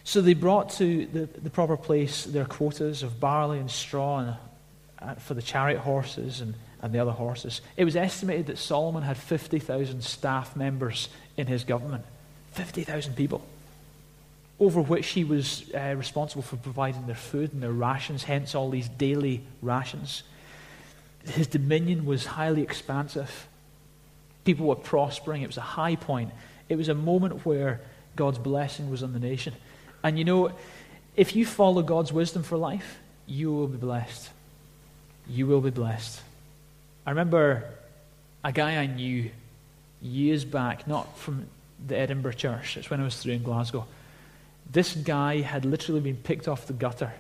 [0.04, 4.36] So they brought to the, the proper place their quotas of barley and straw and,
[5.20, 7.62] for the chariot horses and, and the other horses.
[7.78, 12.06] It was estimated that Solomon had 50,000 staff members in his government.
[12.52, 13.42] 50,000 people.
[14.60, 18.70] Over which he was uh, responsible for providing their food and their rations, hence all
[18.70, 20.24] these daily rations.
[21.26, 23.48] his dominion was highly expansive.
[24.46, 25.42] People were prospering.
[25.42, 26.32] It was a high point.
[26.70, 27.82] It was a moment where
[28.16, 29.54] God's blessing was on the nation.
[30.04, 30.52] And you know,
[31.16, 34.30] if you follow God's wisdom for life, you will be blessed.
[35.28, 36.22] You will be blessed.
[37.06, 37.66] I remember
[38.44, 39.32] a guy I knew
[40.02, 41.48] years back, not from
[41.86, 43.86] the Edinburgh church, it's when I was through in Glasgow.
[44.72, 47.14] This guy had literally been picked off the gutter.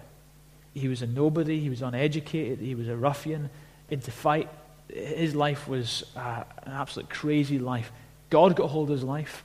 [0.73, 3.49] He was a nobody, he was uneducated, he was a ruffian,
[3.89, 4.49] into fight.
[4.89, 7.91] His life was uh, an absolute crazy life.
[8.29, 9.43] God got hold of his life.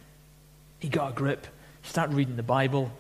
[0.79, 1.47] He got a grip.
[1.83, 2.91] He started reading the Bible,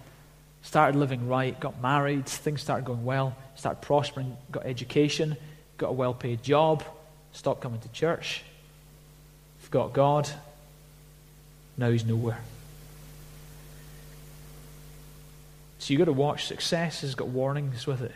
[0.63, 5.37] started living right, got married, things started going well, started prospering, got education,
[5.79, 6.85] got a well paid job,
[7.33, 8.43] stopped coming to church,
[9.61, 10.29] forgot God.
[11.77, 12.41] Now he's nowhere.
[15.79, 16.47] So you've got to watch.
[16.47, 18.13] Success has got warnings with it.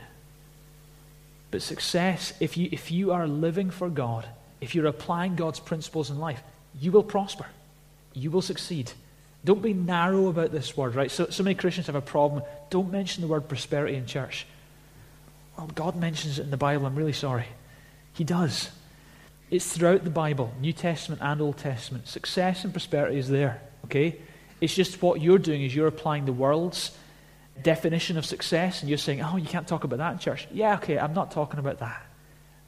[1.53, 4.27] But success, if you, if you are living for God,
[4.61, 6.43] if you're applying God's principles in life,
[6.81, 7.47] you will prosper.
[8.15, 8.91] You will succeed.
[9.45, 11.11] Don't be narrow about this word, right?
[11.11, 12.43] So, so many Christians have a problem.
[12.71, 14.47] Don't mention the word prosperity in church.
[15.57, 16.87] Well, God mentions it in the Bible.
[16.87, 17.47] I'm really sorry.
[18.13, 18.71] He does.
[19.51, 22.09] It's throughout the Bible, New Testament and Old Testament.
[22.09, 24.17] Success and prosperity is there, okay?
[24.61, 26.97] It's just what you're doing is you're applying the world's
[27.63, 30.49] definition of success and you're saying, oh, you can't talk about that in church.
[30.53, 32.03] Yeah, okay, I'm not talking about that.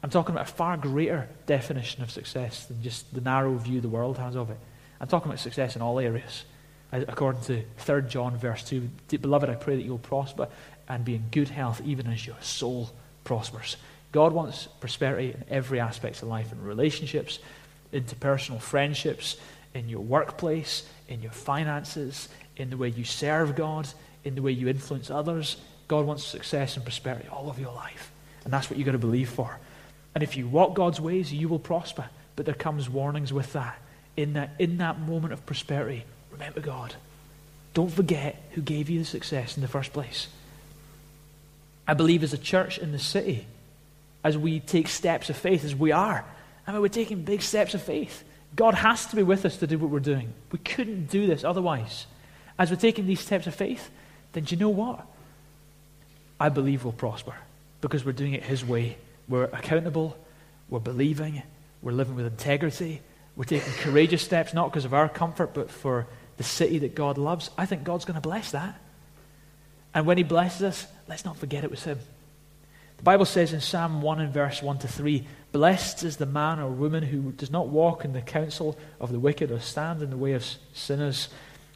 [0.03, 3.89] I'm talking about a far greater definition of success than just the narrow view the
[3.89, 4.59] world has of it.
[5.01, 6.45] I'm talking about success in all areas.
[6.91, 8.87] According to 3 John, verse 2,
[9.19, 10.47] Beloved, I pray that you'll prosper
[10.87, 12.91] and be in good health, even as your soul
[13.23, 13.77] prospers.
[14.11, 17.39] God wants prosperity in every aspect of life, in relationships,
[17.91, 19.37] interpersonal friendships,
[19.73, 23.87] in your workplace, in your finances, in the way you serve God,
[24.23, 25.57] in the way you influence others.
[25.87, 28.11] God wants success and prosperity all of your life.
[28.43, 29.59] And that's what you've got to believe for.
[30.13, 32.05] And if you walk God's ways, you will prosper.
[32.35, 33.77] But there comes warnings with that.
[34.15, 36.95] In that, in that moment of prosperity, remember God.
[37.73, 40.29] Don't forget who gave you the success in the first place.
[41.87, 43.45] I believe as a church in the city,
[44.23, 46.25] as we take steps of faith, as we are,
[46.65, 48.23] I mean, we're taking big steps of faith.
[48.55, 50.33] God has to be with us to do what we're doing.
[50.51, 52.07] We couldn't do this otherwise.
[52.57, 53.89] As we're taking these steps of faith,
[54.33, 55.05] then do you know what?
[56.39, 57.35] I believe we'll prosper
[57.81, 58.97] because we're doing it His way.
[59.27, 60.17] We're accountable,
[60.69, 61.43] we're believing,
[61.81, 63.01] we're living with integrity,
[63.35, 66.07] we're taking courageous steps, not because of our comfort, but for
[66.37, 67.49] the city that God loves.
[67.57, 68.79] I think God's going to bless that.
[69.93, 71.99] And when He blesses us, let's not forget it was Him.
[72.97, 76.59] The Bible says in Psalm 1 and verse 1 to 3 Blessed is the man
[76.59, 80.09] or woman who does not walk in the counsel of the wicked or stand in
[80.09, 81.29] the way of sinners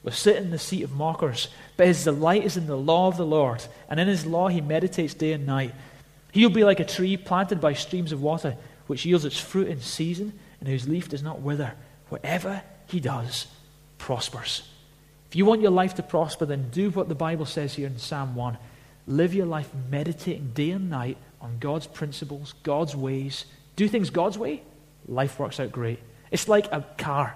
[0.03, 3.17] or sit in the seat of mockers, but his delight is in the law of
[3.17, 5.73] the Lord, and in his law he meditates day and night.
[6.31, 8.55] He'll be like a tree planted by streams of water,
[8.87, 11.73] which yields its fruit in season, and whose leaf does not wither.
[12.09, 13.47] Whatever he does
[13.97, 14.63] prospers.
[15.29, 17.99] If you want your life to prosper, then do what the Bible says here in
[17.99, 18.57] Psalm 1.
[19.07, 23.45] Live your life meditating day and night on God's principles, God's ways.
[23.75, 24.61] Do things God's way,
[25.07, 25.99] life works out great.
[26.31, 27.35] It's like a car.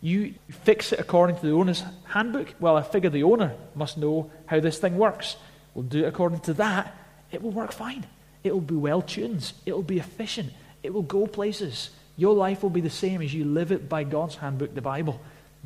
[0.00, 2.54] You fix it according to the owner's handbook.
[2.60, 5.36] Well, I figure the owner must know how this thing works.
[5.74, 6.94] We'll do it according to that.
[7.32, 8.06] It will work fine.
[8.44, 9.52] It will be well tuned.
[9.66, 10.52] It will be efficient.
[10.82, 11.90] It will go places.
[12.16, 15.20] Your life will be the same as you live it by God's handbook, the Bible.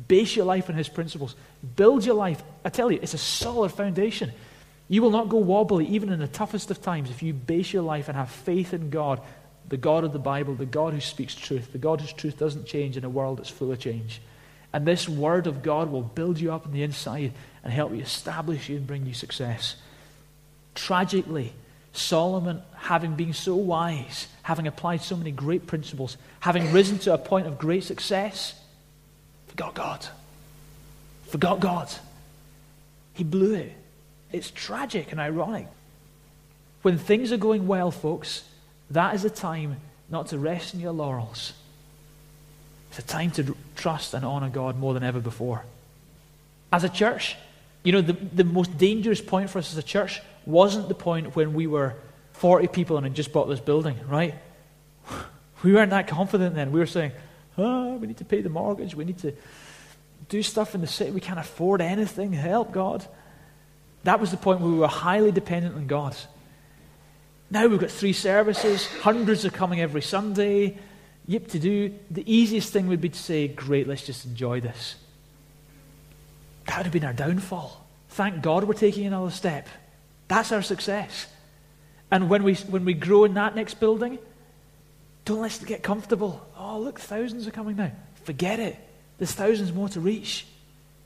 [0.07, 1.35] Base your life on His principles.
[1.75, 2.41] Build your life.
[2.65, 4.31] I tell you, it's a solid foundation.
[4.93, 7.81] You will not go wobbly even in the toughest of times if you base your
[7.81, 9.19] life and have faith in God
[9.67, 12.67] the God of the Bible, the God who speaks truth, the God whose truth doesn't
[12.67, 14.21] change in a world that's full of change.
[14.71, 17.33] And this word of God will build you up on the inside
[17.63, 19.77] and help you establish you and bring you success.
[20.75, 21.53] Tragically,
[21.93, 27.17] Solomon, having been so wise, having applied so many great principles, having risen to a
[27.17, 28.53] point of great success,
[29.47, 30.05] forgot God.
[31.29, 31.91] Forgot God.
[33.15, 33.73] He blew it.
[34.33, 35.67] It's tragic and ironic.
[36.81, 38.43] When things are going well, folks,
[38.91, 39.77] that is a time
[40.09, 41.53] not to rest in your laurels.
[42.89, 45.63] It's a time to trust and honor God more than ever before.
[46.71, 47.35] As a church,
[47.83, 51.35] you know, the, the most dangerous point for us as a church wasn't the point
[51.35, 51.95] when we were
[52.33, 54.35] 40 people and had just bought this building, right?
[55.63, 56.73] We weren't that confident then.
[56.73, 57.13] We were saying,
[57.57, 58.95] oh, we need to pay the mortgage.
[58.95, 59.31] We need to
[60.27, 61.11] do stuff in the city.
[61.11, 62.33] We can't afford anything.
[62.33, 63.07] Help, God.
[64.03, 66.15] That was the point where we were highly dependent on God.
[67.49, 70.77] Now we've got three services, hundreds are coming every Sunday.
[71.25, 71.93] Yip to do.
[72.11, 74.95] The easiest thing would be to say, Great, let's just enjoy this.
[76.65, 77.85] That would have been our downfall.
[78.09, 79.67] Thank God we're taking another step.
[80.27, 81.27] That's our success.
[82.11, 84.19] And when we, when we grow in that next building,
[85.25, 86.45] Don't let's get comfortable.
[86.57, 87.91] Oh, look, thousands are coming now.
[88.25, 88.77] Forget it.
[89.17, 90.45] There's thousands more to reach.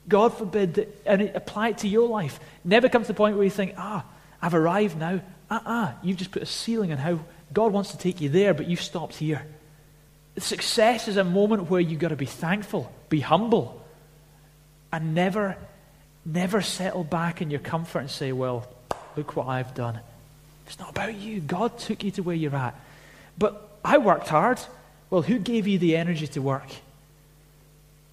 [0.08, 2.40] God forbid that, and apply it to your life.
[2.64, 4.04] Never comes to the point where you think, ah,
[4.40, 5.20] I've arrived now.
[5.50, 5.92] Ah, uh-uh.
[6.02, 7.20] you've just put a ceiling on how
[7.52, 9.44] God wants to take you there, but you've stopped here.
[10.38, 13.84] Success is a moment where you've got to be thankful, be humble,
[14.92, 15.56] and never,
[16.24, 18.68] never settle back in your comfort and say, well,
[19.16, 20.00] look what I've done.
[20.66, 21.40] It's not about you.
[21.40, 22.78] God took you to where you're at.
[23.38, 24.60] But I worked hard.
[25.10, 26.68] Well, who gave you the energy to work?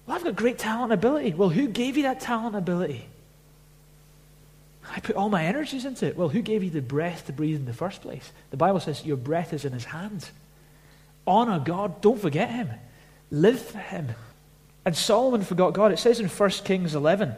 [0.06, 1.34] Well, I've got great talent and ability.
[1.34, 3.06] Well, who gave you that talent and ability?
[4.88, 6.16] I put all my energies into it.
[6.16, 8.30] Well, who gave you the breath to breathe in the first place?
[8.50, 10.30] The Bible says your breath is in his hands.
[11.26, 12.00] Honor God.
[12.00, 12.70] Don't forget him.
[13.30, 14.10] Live for him.
[14.84, 15.90] And Solomon forgot God.
[15.90, 17.34] It says in 1 Kings 11,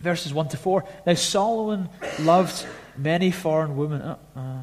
[0.00, 0.84] verses 1 to 4.
[1.06, 1.90] Now, Solomon
[2.20, 4.00] loved many foreign women.
[4.00, 4.60] Uh-uh.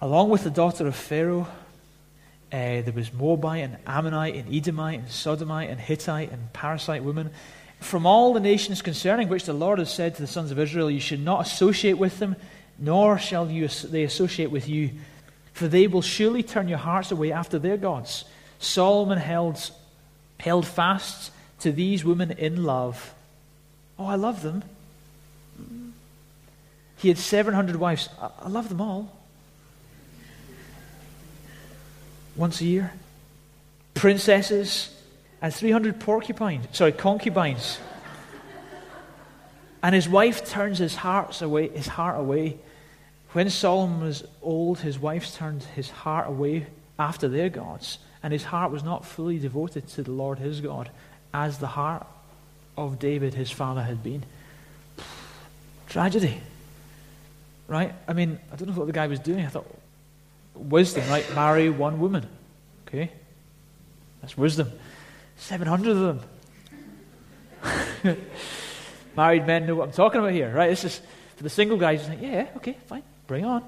[0.00, 1.48] Along with the daughter of Pharaoh,
[2.52, 7.30] uh, there was Moabite and Ammonite and Edomite and Sodomite and Hittite and Parasite women.
[7.80, 10.90] From all the nations concerning which the Lord has said to the sons of Israel,
[10.90, 12.36] You should not associate with them,
[12.78, 14.90] nor shall you, they associate with you,
[15.54, 18.26] for they will surely turn your hearts away after their gods.
[18.58, 19.70] Solomon held,
[20.38, 23.14] held fast to these women in love.
[23.98, 24.62] Oh, I love them.
[26.98, 28.10] He had 700 wives.
[28.20, 29.21] I, I love them all.
[32.36, 32.92] Once a year.
[33.94, 34.94] Princesses
[35.40, 37.78] and 300 porcupines, sorry, concubines.
[39.82, 42.58] and his wife turns his, hearts away, his heart away.
[43.32, 46.66] When Solomon was old, his wives turned his heart away
[46.98, 50.90] after their gods, and his heart was not fully devoted to the Lord his God,
[51.34, 52.06] as the heart
[52.76, 54.24] of David, his father, had been.
[55.88, 56.40] Tragedy.
[57.66, 57.94] Right?
[58.06, 59.44] I mean, I don't know what the guy was doing.
[59.44, 59.66] I thought,
[60.54, 61.34] wisdom, right?
[61.34, 62.26] Marry one woman.
[62.86, 63.10] Okay?
[64.20, 64.70] That's wisdom.
[65.36, 66.20] 700 of
[68.02, 68.16] them.
[69.16, 70.70] Married men know what I'm talking about here, right?
[70.70, 71.00] This is
[71.36, 72.08] for the single guys.
[72.08, 73.62] Like, yeah, okay, fine, bring on.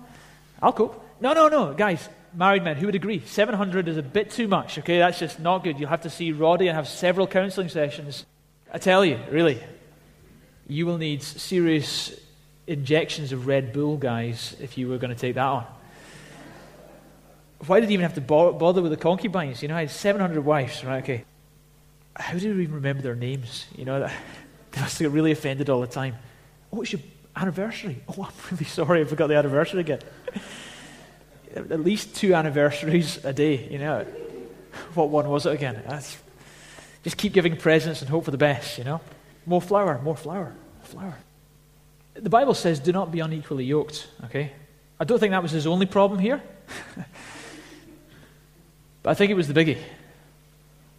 [0.63, 1.05] I'll cope.
[1.21, 2.09] No, no, no, guys.
[2.33, 3.23] Married men, who would agree?
[3.25, 4.99] 700 is a bit too much, okay?
[4.99, 5.79] That's just not good.
[5.79, 8.27] You'll have to see Roddy and have several counseling sessions.
[8.73, 9.63] I tell you, really,
[10.67, 12.19] you will need serious
[12.67, 15.67] injections of Red Bull, guys, if you were going to take that on
[17.67, 19.63] why did he even have to bother with the concubines?
[19.63, 21.03] You know, I had 700 wives, right?
[21.03, 21.25] Okay.
[22.17, 23.67] How do you even remember their names?
[23.77, 24.01] You know,
[24.73, 26.17] they must get really offended all the time.
[26.73, 27.03] Oh, it's your
[27.37, 28.03] anniversary.
[28.09, 30.01] Oh, I'm really sorry I forgot the anniversary again.
[31.55, 34.05] At least two anniversaries a day, you know.
[34.95, 35.83] What one was it again?
[35.87, 36.19] That's,
[37.05, 39.01] just keep giving presents and hope for the best, you know.
[39.47, 40.53] More flour, more flour,
[40.83, 41.17] flour.
[42.15, 44.53] The Bible says, do not be unequally yoked, okay?
[44.99, 46.43] I don't think that was his only problem here.
[49.05, 49.79] But I think it was the biggie.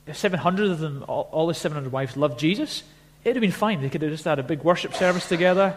[0.07, 2.83] If 700 of them, all, all the 700 wives, loved Jesus,
[3.23, 3.81] it would have been fine.
[3.81, 5.75] They could have just had a big worship service together,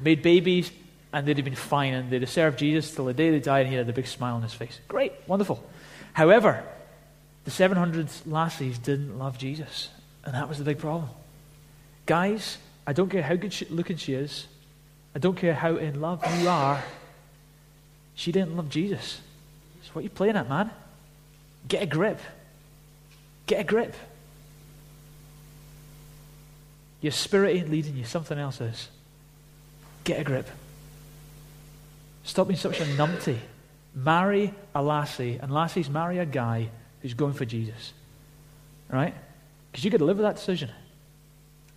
[0.00, 0.70] made babies,
[1.12, 1.92] and they'd have been fine.
[1.92, 4.06] And they'd have served Jesus till the day they died, and he had a big
[4.06, 4.78] smile on his face.
[4.86, 5.62] Great, wonderful.
[6.12, 6.62] However,
[7.44, 9.88] the 700 lassies didn't love Jesus,
[10.24, 11.10] and that was the big problem.
[12.06, 14.46] Guys, I don't care how good she, looking she is,
[15.16, 16.80] I don't care how in love you are,
[18.14, 19.20] she didn't love Jesus.
[19.82, 20.70] So what are you playing at, man?
[21.68, 22.20] Get a grip.
[23.46, 23.94] Get a grip.
[27.00, 28.88] Your spirit ain't leading you, something else is.
[30.04, 30.48] Get a grip.
[32.24, 33.38] Stop being such a numpty.
[33.94, 36.68] Marry a lassie, and lassies marry a guy
[37.02, 37.92] who's going for Jesus.
[38.90, 39.14] Right?
[39.70, 40.70] Because you've got to live with that decision.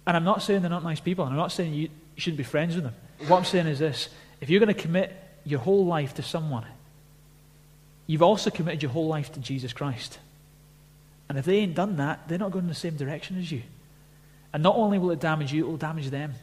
[0.06, 2.38] And I'm not saying they're not nice people, and I'm not saying you, you shouldn't
[2.38, 2.96] be friends with them.
[3.28, 4.10] What I'm saying is this
[4.42, 5.16] if you're going to commit
[5.46, 6.66] your whole life to someone,
[8.10, 10.18] you've also committed your whole life to Jesus Christ.
[11.30, 13.62] And if they ain't done that, they're not going in the same direction as you.
[14.52, 16.34] And not only will it damage you, it will damage them.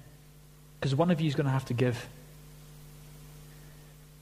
[0.78, 2.06] Because one of you is going to have to give.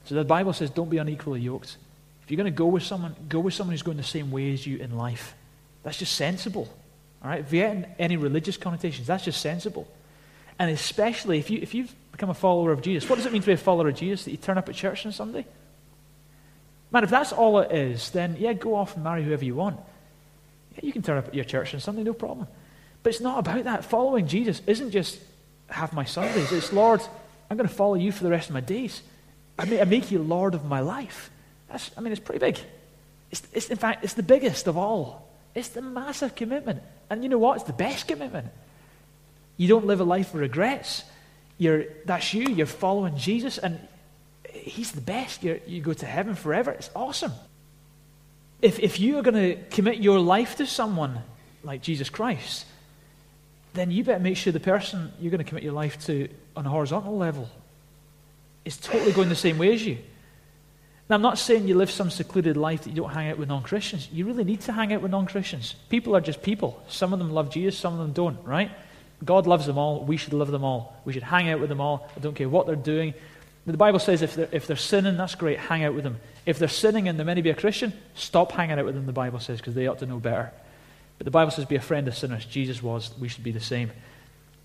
[0.07, 1.76] So the Bible says, don't be unequally yoked.
[2.22, 4.55] If you're going to go with someone, go with someone who's going the same way
[4.55, 5.34] as you in life.
[5.82, 6.66] That's just sensible.
[7.22, 7.40] All right?
[7.40, 9.86] If you get any religious connotations, that's just sensible.
[10.59, 13.42] And especially if, you, if you've become a follower of Jesus, what does it mean
[13.42, 14.24] to be a follower of Jesus?
[14.24, 15.45] That you turn up at church on Sunday?
[16.95, 19.80] Man, if that's all it is, then yeah, go off and marry whoever you want.
[20.76, 22.47] Yeah, you can turn up at your church on Sunday, no problem.
[23.03, 23.84] But it's not about that.
[23.84, 25.18] Following Jesus isn't just
[25.66, 26.53] have my Sundays.
[26.53, 27.01] It's, Lord,
[27.51, 29.03] I'm going to follow you for the rest of my days.
[29.59, 31.30] I, I make you Lord of my life.
[31.68, 32.61] That's, I mean, it's pretty big.
[33.32, 35.28] It's, it's, in fact, it's the biggest of all.
[35.53, 36.80] It's the massive commitment.
[37.11, 37.57] And you know what?
[37.57, 38.47] It's the best commitment.
[39.57, 41.03] You don't live a life of regrets.
[41.59, 42.51] You're, that's you.
[42.51, 43.59] You're following Jesus.
[43.59, 43.80] And
[44.55, 45.43] He's the best.
[45.43, 46.71] You're, you go to heaven forever.
[46.71, 47.33] It's awesome.
[48.63, 51.21] if, if you are going to commit your life to someone
[51.63, 52.65] like Jesus Christ,
[53.75, 56.65] then you better make sure the person you're going to commit your life to on
[56.65, 57.49] a horizontal level
[58.65, 59.99] is totally going the same way as you.
[61.11, 63.49] Now, I'm not saying you live some secluded life that you don't hang out with
[63.49, 64.09] non Christians.
[64.11, 65.75] You really need to hang out with non Christians.
[65.91, 66.83] People are just people.
[66.89, 68.71] Some of them love Jesus, some of them don't, right?
[69.23, 70.05] God loves them all.
[70.05, 70.97] We should love them all.
[71.05, 72.09] We should hang out with them all.
[72.17, 73.13] I don't care what they're doing.
[73.67, 75.59] The Bible says if they're, if they're sinning, that's great.
[75.59, 76.21] Hang out with them.
[76.45, 79.12] If they're sinning and they may be a Christian, stop hanging out with them, the
[79.12, 80.53] Bible says, because they ought to know better.
[81.17, 82.45] But the Bible says be a friend of sinners.
[82.45, 83.11] Jesus was.
[83.19, 83.91] We should be the same.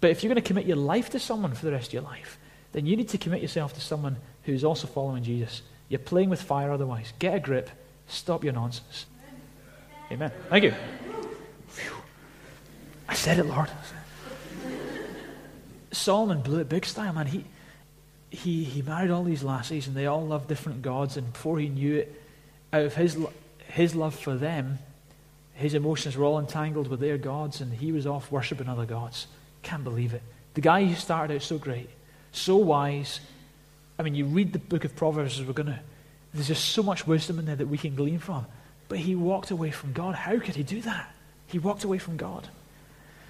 [0.02, 2.02] But if you're going to commit your life to someone for the rest of your
[2.02, 2.38] life,
[2.72, 5.62] then you need to commit yourself to someone who's also following Jesus.
[5.88, 7.14] You're playing with fire otherwise.
[7.20, 7.70] Get a grip.
[8.08, 9.06] Stop your nonsense.
[10.12, 10.32] Amen.
[10.50, 10.74] Thank you.
[13.08, 13.70] I said it, Lord.
[15.92, 17.28] Solomon blew it big style, man.
[17.28, 17.46] He,
[18.30, 21.18] he, he married all these lassies, and they all loved different gods.
[21.18, 22.22] And before he knew it,
[22.72, 23.18] out of his,
[23.68, 24.80] his love for them,
[25.56, 29.28] his emotions were all entangled with their gods, and he was off worshipping other gods.
[29.64, 30.22] Can't believe it.
[30.54, 31.90] The guy who started out so great,
[32.32, 33.20] so wise,
[33.98, 35.80] I mean, you read the book of Proverbs as we're going to,
[36.34, 38.46] there's just so much wisdom in there that we can glean from.
[38.88, 40.16] But he walked away from God.
[40.16, 41.14] How could he do that?
[41.48, 42.48] He walked away from God.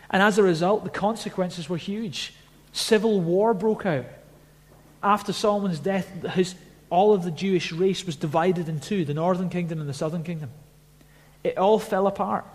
[0.10, 2.34] And as a result, the consequences were huge.
[2.72, 4.06] Civil war broke out.
[5.02, 6.56] After Solomon's death, his,
[6.90, 10.24] all of the Jewish race was divided in two the northern kingdom and the southern
[10.24, 10.50] kingdom.
[11.44, 12.46] It all fell apart.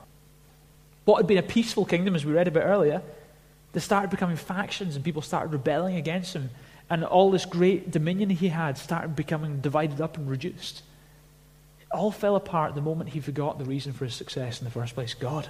[1.04, 3.02] What had been a peaceful kingdom, as we read about earlier,
[3.72, 6.50] they started becoming factions and people started rebelling against him
[6.90, 10.82] and all this great dominion he had started becoming divided up and reduced.
[11.80, 14.70] It all fell apart the moment he forgot the reason for his success in the
[14.70, 15.48] first place God.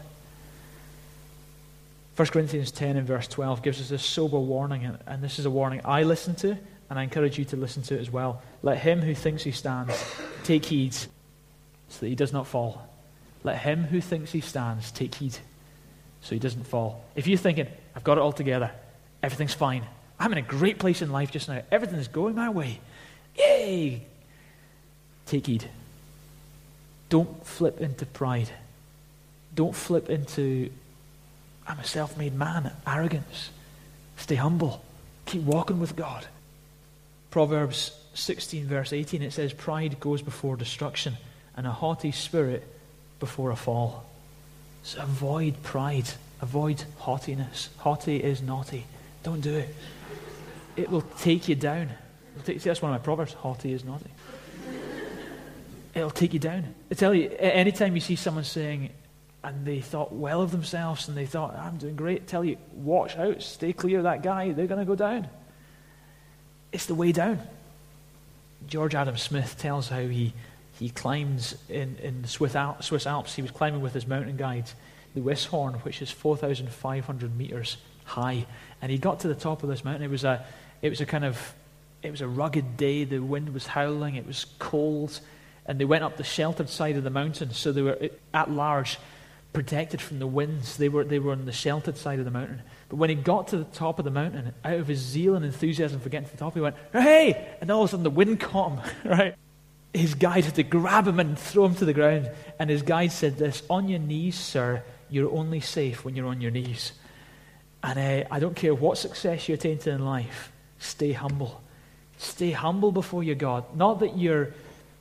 [2.17, 5.47] 1 Corinthians 10 and verse 12 gives us a sober warning, and, and this is
[5.47, 6.57] a warning I listen to,
[6.91, 8.43] and I encourage you to listen to it as well.
[8.63, 9.95] Let him who thinks he stands
[10.43, 12.87] take heed so that he does not fall.
[13.43, 15.37] Let him who thinks he stands take heed
[16.21, 17.05] so he doesn't fall.
[17.15, 18.71] If you're thinking, I've got it all together,
[19.23, 19.85] everything's fine,
[20.19, 21.63] I'm in a great place in life just now.
[21.71, 22.81] Everything is going my way.
[23.37, 24.03] Yay!
[25.27, 25.69] Take heed.
[27.09, 28.49] Don't flip into pride.
[29.55, 30.71] Don't flip into,
[31.67, 33.51] I'm a self made man, arrogance.
[34.17, 34.83] Stay humble.
[35.27, 36.27] Keep walking with God.
[37.35, 41.15] Proverbs 16, verse 18, it says, Pride goes before destruction,
[41.57, 42.65] and a haughty spirit
[43.19, 44.07] before a fall.
[44.85, 46.09] So avoid pride.
[46.41, 47.71] Avoid haughtiness.
[47.79, 48.87] Haughty is naughty.
[49.23, 49.75] Don't do it
[50.77, 51.91] it will take you down.
[52.45, 54.11] Take, see, that's one of my proverbs haughty is naughty.
[55.95, 56.75] It'll take you down.
[56.91, 58.91] I tell you, anytime you see someone saying,
[59.45, 62.57] and they thought well of themselves and they thought, I'm doing great, I tell you,
[62.73, 65.29] watch out, stay clear of that guy, they're going to go down.
[66.75, 67.39] It's the way down.
[68.67, 70.33] George Adam Smith tells how he,
[70.77, 73.37] he climbs in, in the Swiss, Swiss Alps.
[73.37, 74.69] He was climbing with his mountain guide,
[75.15, 78.45] the Weisshorn, which is 4,500 meters high.
[78.83, 80.03] And he got to the top of this mountain.
[80.03, 80.45] It was a,
[80.83, 81.55] it was a kind of,
[82.03, 83.05] it was a rugged day.
[83.05, 84.17] The wind was howling.
[84.17, 85.21] It was cold.
[85.67, 87.53] And they went up the sheltered side of the mountain.
[87.53, 88.99] So they were uh, at large,
[89.53, 90.77] protected from the winds.
[90.77, 92.63] They were, they were on the sheltered side of the mountain.
[92.95, 95.45] But when he got to the top of the mountain, out of his zeal and
[95.45, 97.57] enthusiasm for getting to the top, he went, hey!
[97.61, 98.81] And all of a sudden the wind caught him,
[99.11, 99.35] right?
[99.93, 102.31] His guide had to grab him and throw him to the ground.
[102.57, 106.41] And his guide said this On your knees, sir, you're only safe when you're on
[106.41, 106.93] your knees.
[107.83, 111.61] And uh, I don't care what success you attain to in life, Stay humble.
[112.19, 113.77] Stay humble before your God.
[113.77, 114.55] Not that you're,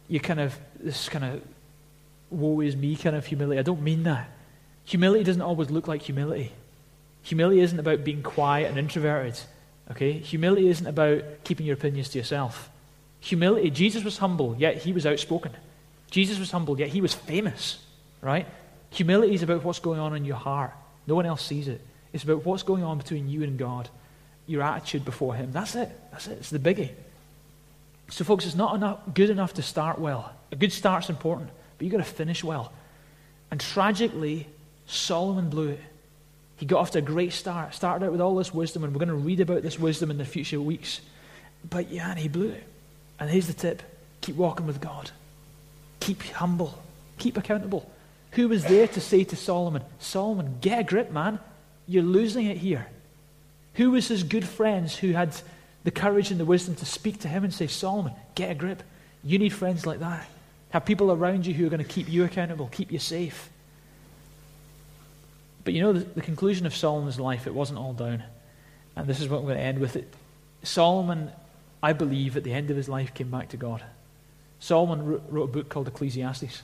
[0.07, 1.43] you kind of, this kind of
[2.31, 3.59] woe is me kind of humility.
[3.59, 4.31] I don't mean that.
[4.85, 6.53] Humility doesn't always look like humility.
[7.23, 9.39] Humility isn't about being quiet and introverted.
[9.91, 10.13] Okay?
[10.13, 12.69] Humility isn't about keeping your opinions to yourself.
[13.21, 15.51] Humility, Jesus was humble, yet he was outspoken.
[16.11, 17.79] Jesus was humble, yet he was famous.
[18.21, 18.45] Right?
[18.91, 20.71] Humility is about what's going on in your heart.
[21.07, 21.81] No one else sees it.
[22.11, 23.89] It's about what's going on between you and God
[24.45, 25.51] your attitude before Him.
[25.51, 25.89] That's it.
[26.11, 26.37] That's it.
[26.39, 26.91] It's the biggie.
[28.09, 30.31] So, folks, it's not enough, good enough to start well.
[30.51, 32.71] A good start's important, but you've got to finish well.
[33.49, 34.47] And tragically,
[34.85, 35.81] Solomon blew it.
[36.57, 38.99] He got off to a great start, started out with all this wisdom, and we're
[38.99, 41.01] going to read about this wisdom in the future weeks.
[41.67, 42.63] But yeah, and he blew it.
[43.19, 43.81] And here's the tip
[44.21, 45.11] keep walking with God,
[45.99, 46.81] keep humble,
[47.17, 47.89] keep accountable.
[48.31, 51.39] Who was there to say to Solomon, Solomon, get a grip, man?
[51.87, 52.87] You're losing it here.
[53.75, 55.35] Who was his good friends who had
[55.83, 58.83] the courage and the wisdom to speak to him and say, Solomon, get a grip.
[59.23, 60.25] You need friends like that.
[60.69, 63.49] Have people around you who are going to keep you accountable, keep you safe.
[65.63, 68.23] But you know, the, the conclusion of Solomon's life, it wasn't all down.
[68.95, 69.95] And this is what we're going to end with.
[69.95, 70.13] It.
[70.63, 71.31] Solomon,
[71.81, 73.83] I believe, at the end of his life, came back to God.
[74.59, 76.61] Solomon wrote a book called Ecclesiastes.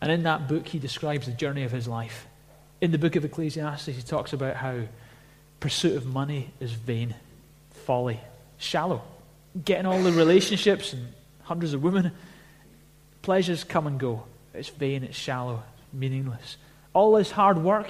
[0.00, 2.26] And in that book, he describes the journey of his life.
[2.80, 4.82] In the book of Ecclesiastes, he talks about how
[5.60, 7.14] pursuit of money is vain,
[7.70, 8.20] folly,
[8.58, 9.02] shallow.
[9.64, 11.08] Getting all the relationships and
[11.42, 12.12] hundreds of women,
[13.22, 14.24] pleasures come and go.
[14.52, 15.62] It's vain, it's shallow,
[15.92, 16.58] meaningless.
[16.92, 17.88] All this hard work,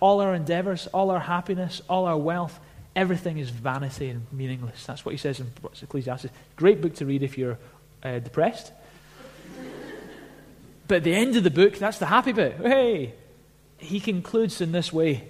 [0.00, 2.58] all our endeavors, all our happiness, all our wealth,
[2.94, 4.86] everything is vanity and meaningless.
[4.86, 5.50] That's what he says in
[5.82, 6.28] Ecclesiastes.
[6.56, 7.58] Great book to read if you're
[8.02, 8.72] uh, depressed.
[10.88, 12.56] but at the end of the book, that's the happy bit.
[12.56, 13.14] Hey!
[13.78, 15.24] He concludes in this way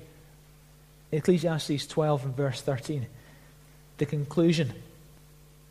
[1.13, 3.07] Ecclesiastes 12 and verse 13.
[3.99, 4.73] The conclusion,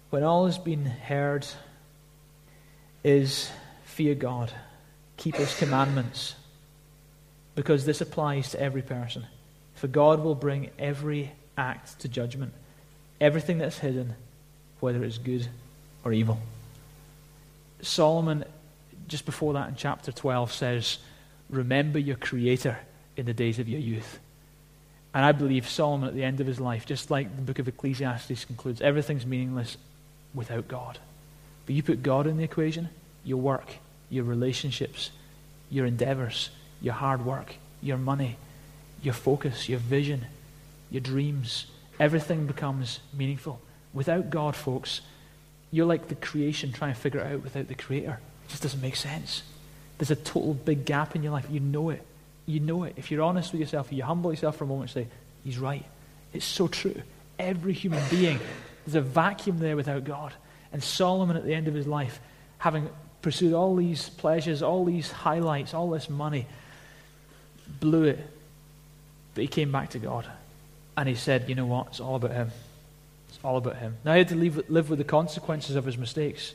[0.09, 1.47] when all has been heard,
[3.03, 3.49] is
[3.85, 4.51] fear God,
[5.15, 6.35] keep his commandments,
[7.57, 9.25] because this applies to every person.
[9.73, 12.53] For God will bring every act to judgment,
[13.19, 14.13] everything that's hidden,
[14.79, 15.47] whether it's good
[16.05, 16.39] or evil.
[17.81, 18.45] Solomon,
[19.07, 20.99] just before that in chapter 12, says,
[21.49, 22.77] Remember your Creator
[23.15, 24.19] in the days of your youth.
[25.15, 27.67] And I believe Solomon, at the end of his life, just like the book of
[27.67, 29.77] Ecclesiastes concludes, everything's meaningless
[30.35, 30.99] without God.
[31.65, 32.89] But you put God in the equation,
[33.23, 33.77] your work,
[34.11, 35.09] your relationships,
[35.71, 36.51] your endeavors,
[36.81, 38.37] your hard work, your money,
[39.01, 40.25] your focus, your vision,
[40.91, 41.67] your dreams,
[41.99, 43.59] everything becomes meaningful.
[43.93, 45.01] Without God, folks,
[45.71, 48.19] you're like the creation trying to figure it out without the Creator.
[48.45, 49.43] It just doesn't make sense.
[49.97, 51.47] There's a total big gap in your life.
[51.49, 52.05] You know it.
[52.45, 52.93] You know it.
[52.97, 55.11] If you're honest with yourself, you humble yourself for a moment and say,
[55.43, 55.83] He's right.
[56.33, 57.01] It's so true.
[57.39, 58.39] Every human being,
[58.85, 60.33] there's a vacuum there without God.
[60.71, 62.19] And Solomon, at the end of his life,
[62.57, 62.89] having
[63.21, 66.45] pursued all these pleasures, all these highlights, all this money,
[67.79, 68.19] blew it.
[69.33, 70.25] But he came back to God.
[70.95, 71.87] And he said, You know what?
[71.87, 72.51] It's all about Him.
[73.29, 73.97] It's all about Him.
[74.03, 76.53] Now he had to live, live with the consequences of his mistakes.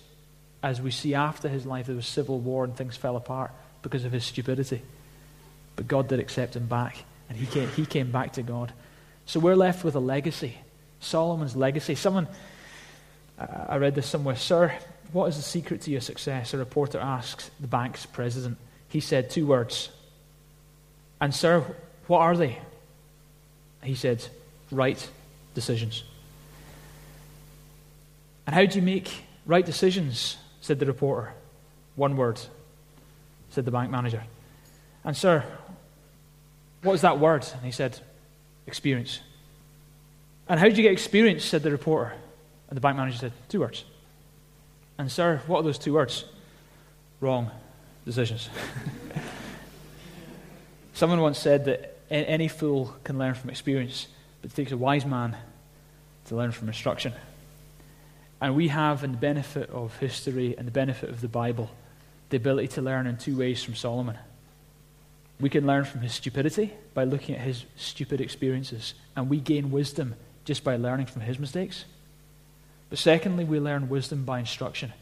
[0.62, 3.50] As we see after his life, there was civil war and things fell apart
[3.82, 4.82] because of his stupidity.
[5.74, 6.98] But God did accept him back,
[7.28, 8.72] and he came, he came back to God.
[9.26, 10.56] So we're left with a legacy
[11.02, 11.94] Solomon's legacy.
[11.94, 12.28] Someone,
[13.38, 14.72] I read this somewhere, Sir,
[15.12, 16.54] what is the secret to your success?
[16.54, 18.56] A reporter asked the bank's president.
[18.88, 19.90] He said two words.
[21.22, 21.64] And, sir,
[22.08, 22.58] what are they?
[23.84, 24.26] He said,
[24.72, 25.08] right
[25.54, 26.02] decisions.
[28.44, 30.36] And how do you make right decisions?
[30.62, 31.32] said the reporter.
[31.94, 32.40] One word,
[33.50, 34.24] said the bank manager.
[35.04, 35.44] And, sir,
[36.82, 37.46] what is that word?
[37.54, 38.00] And he said,
[38.66, 39.20] experience.
[40.48, 41.44] And how do you get experience?
[41.44, 42.14] said the reporter.
[42.68, 43.84] And the bank manager said, two words.
[44.98, 46.24] And, sir, what are those two words?
[47.20, 47.48] Wrong
[48.04, 48.48] decisions.
[51.02, 54.06] Someone once said that any fool can learn from experience,
[54.40, 55.36] but it takes a wise man
[56.26, 57.12] to learn from instruction.
[58.40, 61.70] And we have, in the benefit of history and the benefit of the Bible,
[62.30, 64.16] the ability to learn in two ways from Solomon.
[65.40, 69.72] We can learn from his stupidity by looking at his stupid experiences, and we gain
[69.72, 71.84] wisdom just by learning from his mistakes.
[72.90, 74.92] But secondly, we learn wisdom by instruction.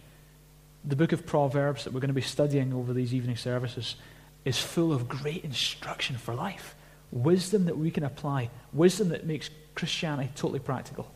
[0.82, 3.96] The book of Proverbs that we're going to be studying over these evening services
[4.45, 6.74] is full of great instruction for life.
[7.12, 11.11] Wisdom that we can apply, wisdom that makes Christianity totally practical.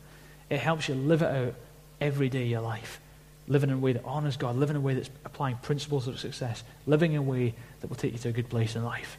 [0.51, 1.55] It helps you live it out
[2.01, 3.01] every day of your life.
[3.47, 6.19] Living in a way that honors God, living in a way that's applying principles of
[6.19, 9.17] success, living in a way that will take you to a good place in life.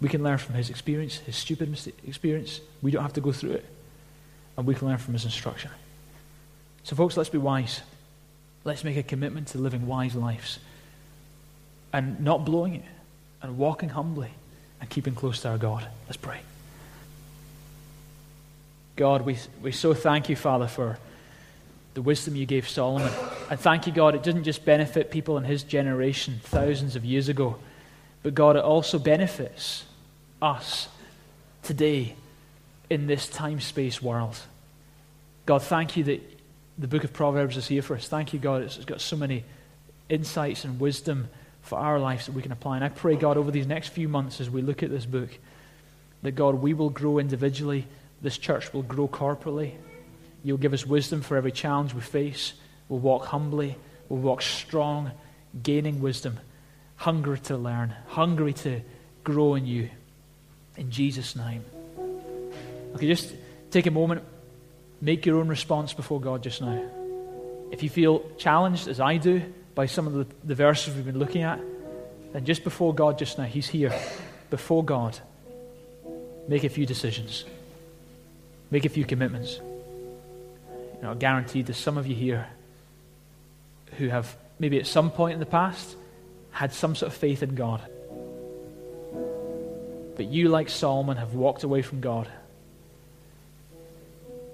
[0.00, 1.76] We can learn from his experience, his stupid
[2.06, 2.60] experience.
[2.82, 3.66] We don't have to go through it.
[4.56, 5.70] And we can learn from his instruction.
[6.84, 7.82] So, folks, let's be wise.
[8.64, 10.58] Let's make a commitment to living wise lives
[11.92, 12.84] and not blowing it
[13.42, 14.30] and walking humbly
[14.80, 15.86] and keeping close to our God.
[16.06, 16.40] Let's pray.
[18.96, 20.98] God, we, we so thank you, Father, for
[21.94, 23.12] the wisdom you gave Solomon.
[23.50, 27.28] And thank you, God, it didn't just benefit people in his generation thousands of years
[27.28, 27.56] ago,
[28.22, 29.84] but God, it also benefits
[30.42, 30.88] us
[31.62, 32.14] today
[32.90, 34.38] in this time space world.
[35.46, 36.40] God, thank you that
[36.78, 38.06] the book of Proverbs is here for us.
[38.06, 39.44] Thank you, God, it's got so many
[40.08, 41.28] insights and wisdom
[41.68, 42.76] for our lives that we can apply.
[42.76, 45.28] And I pray, God, over these next few months as we look at this book,
[46.22, 47.86] that, God, we will grow individually,
[48.22, 49.74] this church will grow corporately.
[50.42, 52.54] You'll give us wisdom for every challenge we face.
[52.88, 53.76] We'll walk humbly,
[54.08, 55.10] we'll walk strong,
[55.62, 56.40] gaining wisdom,
[56.96, 58.80] hungry to learn, hungry to
[59.22, 59.90] grow in you.
[60.76, 61.64] In Jesus' name.
[62.94, 63.34] Okay, just
[63.70, 64.22] take a moment,
[65.02, 66.82] make your own response before God just now.
[67.70, 69.42] If you feel challenged, as I do,
[69.78, 71.60] by some of the, the verses we've been looking at,
[72.34, 73.94] And just before God just now, He's here.
[74.50, 75.16] Before God,
[76.48, 77.44] make a few decisions,
[78.72, 79.60] make a few commitments.
[80.96, 82.48] You know, guaranteed there's some of you here
[83.98, 85.94] who have maybe at some point in the past
[86.50, 87.80] had some sort of faith in God.
[90.16, 92.28] But you, like Solomon, have walked away from God.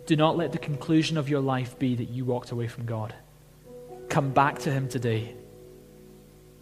[0.04, 3.14] Do not let the conclusion of your life be that you walked away from God.
[4.14, 5.34] Come back to Him today.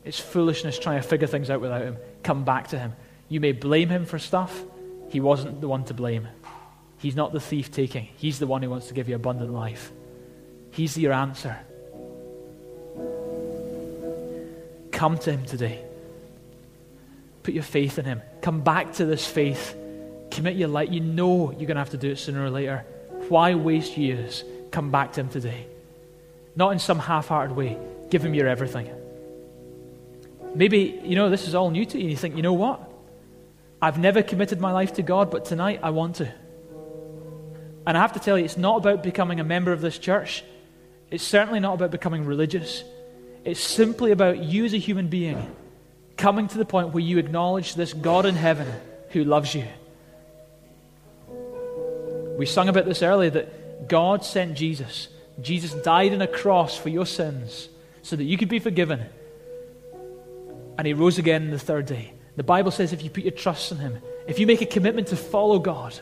[0.07, 1.99] It's foolishness trying to figure things out without Him.
[2.23, 2.95] Come back to Him.
[3.29, 4.59] You may blame Him for stuff.
[5.11, 6.29] He wasn't the one to blame.
[6.97, 9.93] He's not the thief taking, He's the one who wants to give you abundant life.
[10.71, 11.59] He's your answer.
[14.91, 15.85] Come to Him today.
[17.43, 18.23] Put your faith in Him.
[18.41, 19.77] Come back to this faith.
[20.31, 20.91] Commit your life.
[20.91, 22.87] You know you're going to have to do it sooner or later.
[23.29, 24.43] Why waste years?
[24.71, 25.67] Come back to Him today.
[26.55, 27.79] Not in some half hearted way.
[28.11, 28.91] Give Him your everything.
[30.55, 32.91] Maybe, you know, this is all new to you, and you think, you know what?
[33.81, 36.33] I've never committed my life to God, but tonight I want to.
[37.87, 40.45] And I have to tell you, it's not about becoming a member of this church.
[41.11, 42.85] It's certainly not about becoming religious.
[43.45, 45.55] It's simply about you as a human being
[46.17, 48.73] coming to the point where you acknowledge this God in heaven
[49.11, 49.67] who loves you.
[52.39, 55.09] We sung about this earlier that God sent Jesus.
[55.43, 57.69] Jesus died on a cross for your sins
[58.03, 59.05] so that you could be forgiven.
[60.79, 62.13] And he rose again the third day.
[62.37, 65.09] The Bible says if you put your trust in him, if you make a commitment
[65.09, 65.99] to follow God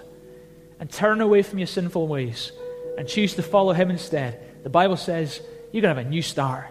[0.78, 2.52] and turn away from your sinful ways
[2.96, 5.40] and choose to follow him instead, the Bible says
[5.72, 6.66] you're going to have a new start.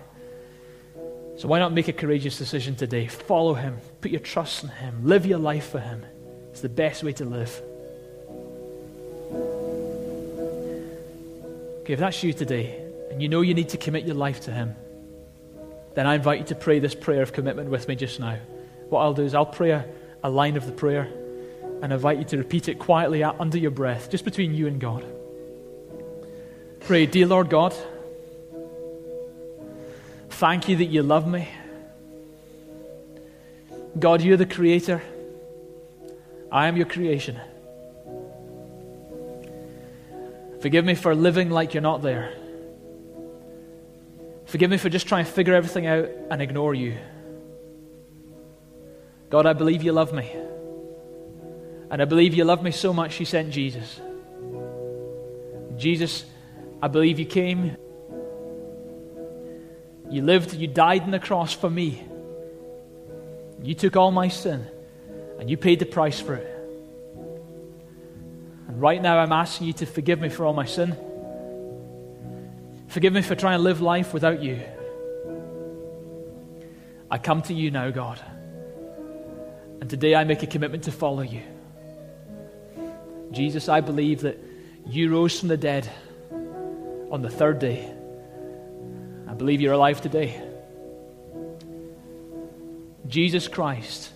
[1.37, 3.07] So why not make a courageous decision today?
[3.07, 6.05] Follow him, put your trust in him, live your life for him.
[6.51, 7.61] It's the best way to live.
[11.89, 12.79] Okay, if that's you today,
[13.09, 14.75] and you know you need to commit your life to him,
[15.95, 18.37] then I invite you to pray this prayer of commitment with me just now.
[18.89, 19.87] What I'll do is I'll pray a,
[20.21, 21.11] a line of the prayer
[21.81, 25.03] and invite you to repeat it quietly under your breath, just between you and God.
[26.81, 27.75] Pray, Dear Lord God,
[30.29, 31.49] thank you that you love me.
[33.97, 35.01] God, you're the creator.
[36.51, 37.39] I am your creation.
[40.61, 42.33] Forgive me for living like you're not there.
[44.45, 46.97] Forgive me for just trying to figure everything out and ignore you.
[49.29, 50.29] God, I believe you love me.
[51.91, 54.01] And I believe you love me so much you sent Jesus.
[55.77, 56.25] Jesus,
[56.81, 57.77] I believe you came.
[60.09, 62.03] You lived, you died on the cross for me.
[63.61, 64.65] You took all my sin
[65.39, 66.58] and you paid the price for it.
[68.69, 70.95] And right now I'm asking you to forgive me for all my sin.
[72.87, 74.61] Forgive me for trying to live life without you.
[77.09, 78.21] I come to you now, God.
[79.81, 81.41] And today I make a commitment to follow you.
[83.31, 84.39] Jesus, I believe that
[84.85, 85.89] you rose from the dead
[87.09, 87.91] on the third day.
[89.27, 90.39] I believe you're alive today.
[93.07, 94.11] Jesus Christ,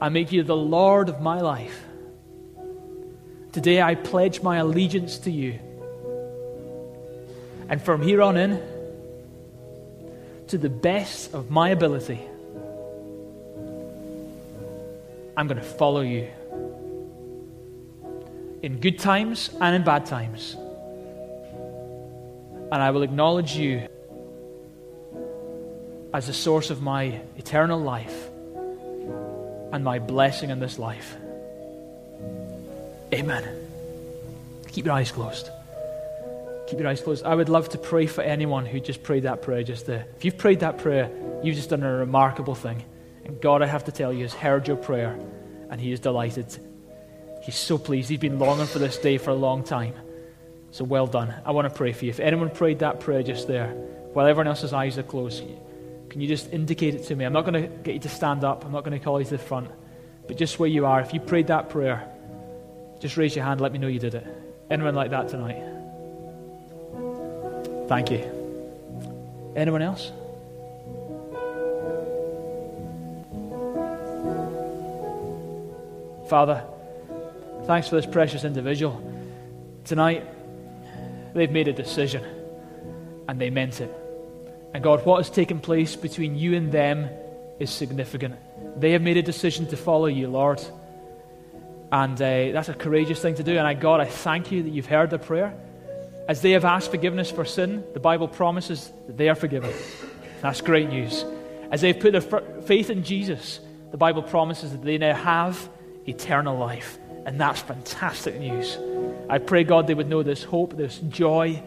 [0.00, 1.85] I make you the Lord of my life.
[3.56, 5.58] Today I pledge my allegiance to you.
[7.70, 8.60] And from here on in,
[10.48, 12.20] to the best of my ability,
[15.38, 16.28] I'm going to follow you.
[18.60, 20.54] In good times and in bad times.
[22.70, 23.88] And I will acknowledge you
[26.12, 28.28] as the source of my eternal life
[29.72, 31.16] and my blessing in this life.
[33.16, 33.48] Amen.
[34.68, 35.48] Keep your eyes closed.
[36.68, 37.24] Keep your eyes closed.
[37.24, 40.06] I would love to pray for anyone who just prayed that prayer just there.
[40.16, 41.10] If you've prayed that prayer,
[41.42, 42.84] you've just done a remarkable thing.
[43.24, 45.18] And God, I have to tell you, has heard your prayer
[45.70, 46.46] and He is delighted.
[47.42, 48.10] He's so pleased.
[48.10, 49.94] He's been longing for this day for a long time.
[50.72, 51.32] So well done.
[51.46, 52.10] I want to pray for you.
[52.10, 53.68] If anyone prayed that prayer just there,
[54.12, 55.42] while everyone else's eyes are closed,
[56.10, 57.24] can you just indicate it to me?
[57.24, 58.66] I'm not going to get you to stand up.
[58.66, 59.70] I'm not going to call you to the front.
[60.26, 62.12] But just where you are, if you prayed that prayer,
[63.00, 63.60] just raise your hand.
[63.60, 64.26] Let me know you did it.
[64.70, 65.62] Anyone like that tonight?
[67.88, 69.52] Thank you.
[69.54, 70.10] Anyone else?
[76.28, 76.64] Father,
[77.66, 79.00] thanks for this precious individual.
[79.84, 80.26] Tonight,
[81.34, 82.24] they've made a decision
[83.28, 83.94] and they meant it.
[84.74, 87.08] And God, what has taken place between you and them
[87.60, 88.34] is significant.
[88.78, 90.60] They have made a decision to follow you, Lord.
[91.92, 93.56] And uh, that's a courageous thing to do.
[93.56, 95.54] And I, God, I thank you that you've heard their prayer.
[96.28, 99.72] As they have asked forgiveness for sin, the Bible promises that they are forgiven.
[100.42, 101.24] That's great news.
[101.70, 102.20] As they've put their
[102.62, 103.60] faith in Jesus,
[103.92, 105.68] the Bible promises that they now have
[106.06, 106.98] eternal life.
[107.24, 108.76] And that's fantastic news.
[109.28, 111.62] I pray, God, they would know this hope, this joy,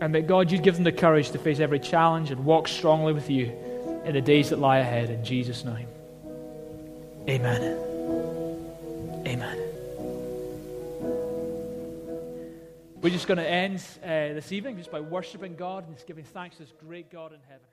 [0.00, 3.12] and that, God, you'd give them the courage to face every challenge and walk strongly
[3.12, 3.52] with you
[4.04, 5.10] in the days that lie ahead.
[5.10, 5.88] In Jesus' name.
[7.28, 7.85] Amen.
[9.26, 9.58] Amen.
[13.02, 16.24] We're just going to end uh, this evening just by worshiping God and just giving
[16.24, 17.66] thanks to this great God in heaven.